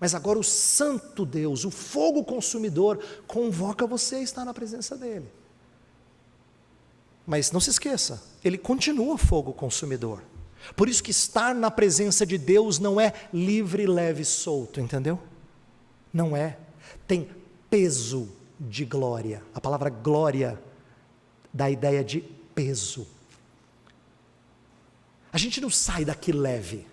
[0.00, 2.98] Mas agora o Santo Deus, o fogo consumidor,
[3.28, 5.30] convoca você a estar na presença dEle.
[7.24, 10.33] Mas não se esqueça, Ele continua fogo consumidor.
[10.76, 15.20] Por isso que estar na presença de Deus não é livre, leve, solto, entendeu?
[16.12, 16.58] Não é.
[17.06, 17.28] Tem
[17.68, 19.42] peso de glória.
[19.54, 20.60] A palavra glória
[21.52, 22.20] dá a ideia de
[22.54, 23.06] peso.
[25.32, 26.86] A gente não sai daqui leve.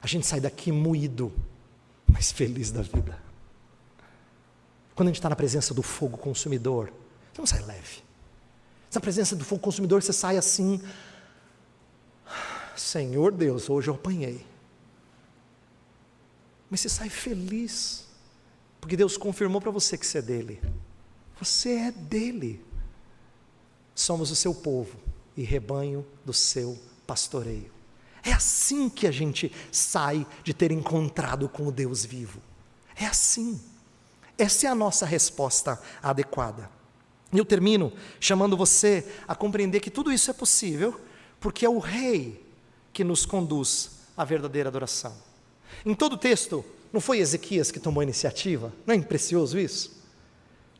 [0.00, 1.32] A gente sai daqui moído,
[2.06, 3.18] mas feliz da vida.
[4.94, 6.92] Quando a gente está na presença do fogo consumidor,
[7.32, 8.02] você não sai leve.
[8.94, 10.80] Na presença do fogo consumidor, você sai assim,
[12.76, 14.46] Senhor Deus, hoje eu apanhei.
[16.70, 18.06] Mas você sai feliz,
[18.80, 20.62] porque Deus confirmou para você que você é dele.
[21.38, 22.64] Você é dele.
[23.94, 24.96] Somos o seu povo
[25.36, 27.70] e rebanho do seu pastoreio.
[28.24, 32.40] É assim que a gente sai de ter encontrado com o Deus vivo.
[32.96, 33.60] É assim.
[34.38, 36.70] Essa é a nossa resposta adequada.
[37.32, 41.00] E eu termino chamando você a compreender que tudo isso é possível,
[41.40, 42.51] porque é o Rei
[42.92, 45.14] que nos conduz à verdadeira adoração.
[45.84, 48.72] Em todo o texto, não foi Ezequias que tomou a iniciativa?
[48.86, 50.02] Não é precioso isso?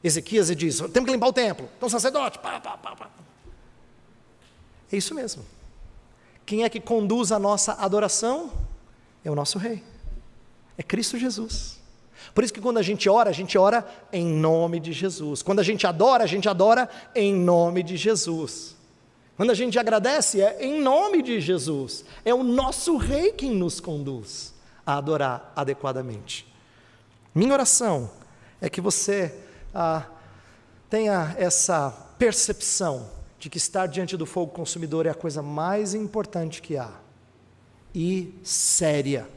[0.05, 1.69] Ezequias diz: temos que limpar o templo.
[1.77, 3.11] Então, sacerdote, pá, pá, pá, pá.
[4.93, 5.45] É isso mesmo.
[6.45, 8.53] Quem é que conduz a nossa adoração?
[9.25, 9.83] É o nosso Rei.
[10.77, 11.81] É Cristo Jesus.
[12.35, 15.43] Por isso que quando a gente ora, a gente ora em nome de Jesus.
[15.43, 18.77] Quando a gente adora, a gente adora em nome de Jesus.
[19.37, 22.05] Quando a gente agradece, é em nome de Jesus.
[22.25, 24.55] É o nosso Rei quem nos conduz
[24.85, 26.47] a adorar adequadamente.
[27.35, 28.11] Minha oração
[28.61, 29.35] é que você
[29.75, 30.07] ah,
[30.91, 33.09] tenha essa percepção
[33.39, 36.93] de que estar diante do fogo consumidor é a coisa mais importante que há
[37.95, 39.29] e séria,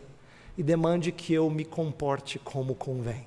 [0.58, 3.26] e demande que eu me comporte como convém.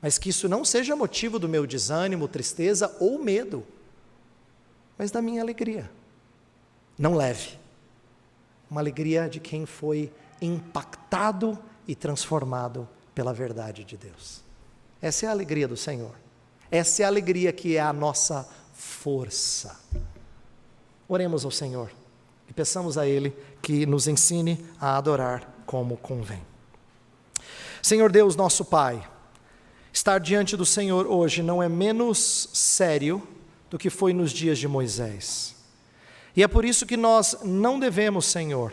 [0.00, 3.64] Mas que isso não seja motivo do meu desânimo, tristeza ou medo,
[4.98, 5.90] mas da minha alegria.
[6.98, 7.58] Não leve.
[8.70, 14.42] Uma alegria de quem foi impactado e transformado pela verdade de Deus.
[15.00, 16.14] Essa é a alegria do Senhor.
[16.70, 19.78] Essa é a alegria que é a nossa força.
[21.08, 21.90] Oremos ao Senhor
[22.48, 26.42] e peçamos a Ele que nos ensine a adorar como convém.
[27.82, 29.06] Senhor Deus, nosso Pai,
[29.92, 33.26] estar diante do Senhor hoje não é menos sério
[33.72, 35.56] do que foi nos dias de Moisés.
[36.36, 38.70] E é por isso que nós não devemos, Senhor,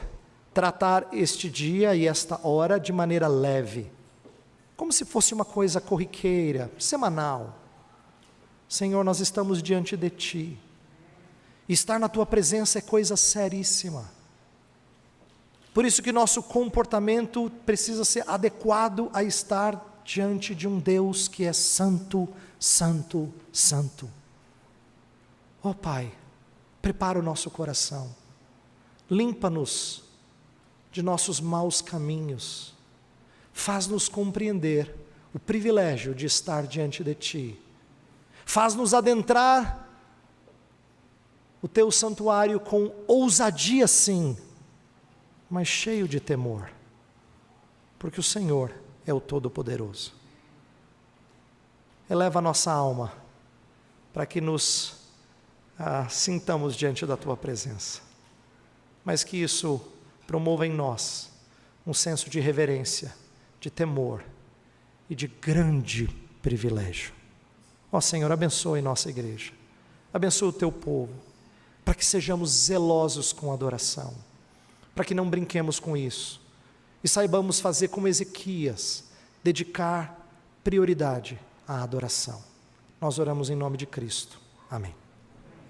[0.54, 3.90] tratar este dia e esta hora de maneira leve,
[4.76, 7.58] como se fosse uma coisa corriqueira, semanal.
[8.68, 10.60] Senhor, nós estamos diante de Ti.
[11.70, 14.12] Estar na Tua presença é coisa seríssima.
[15.74, 21.46] Por isso que nosso comportamento precisa ser adequado a estar diante de um Deus que
[21.46, 22.28] é santo,
[22.60, 24.19] santo, santo.
[25.64, 26.12] Ó oh, Pai,
[26.82, 28.16] prepara o nosso coração,
[29.10, 30.04] limpa-nos
[30.92, 32.74] de nossos maus caminhos,
[33.52, 34.96] faz-nos compreender
[35.34, 37.60] o privilégio de estar diante de Ti.
[38.46, 39.88] Faz-nos adentrar
[41.62, 44.36] o teu santuário com ousadia, sim,
[45.50, 46.72] mas cheio de temor,
[48.00, 48.74] porque o Senhor
[49.06, 50.14] é o Todo-Poderoso.
[52.10, 53.14] Eleva a nossa alma
[54.12, 54.99] para que nos
[55.80, 58.02] ah, sintamos diante da tua presença,
[59.06, 59.82] mas que isso
[60.28, 61.32] promova em nós
[61.88, 63.16] um senso de reverência,
[63.62, 64.24] de temor
[65.10, 66.08] e de grande
[66.42, 67.14] privilégio.
[67.92, 69.54] Ó Senhor, abençoe nossa igreja,
[70.14, 71.14] abençoe o teu povo,
[71.86, 74.14] para que sejamos zelosos com a adoração,
[74.94, 76.42] para que não brinquemos com isso
[77.04, 79.06] e saibamos fazer como Ezequias,
[79.44, 80.28] dedicar
[80.64, 82.44] prioridade à adoração.
[83.00, 84.40] Nós oramos em nome de Cristo.
[84.70, 84.94] Amém.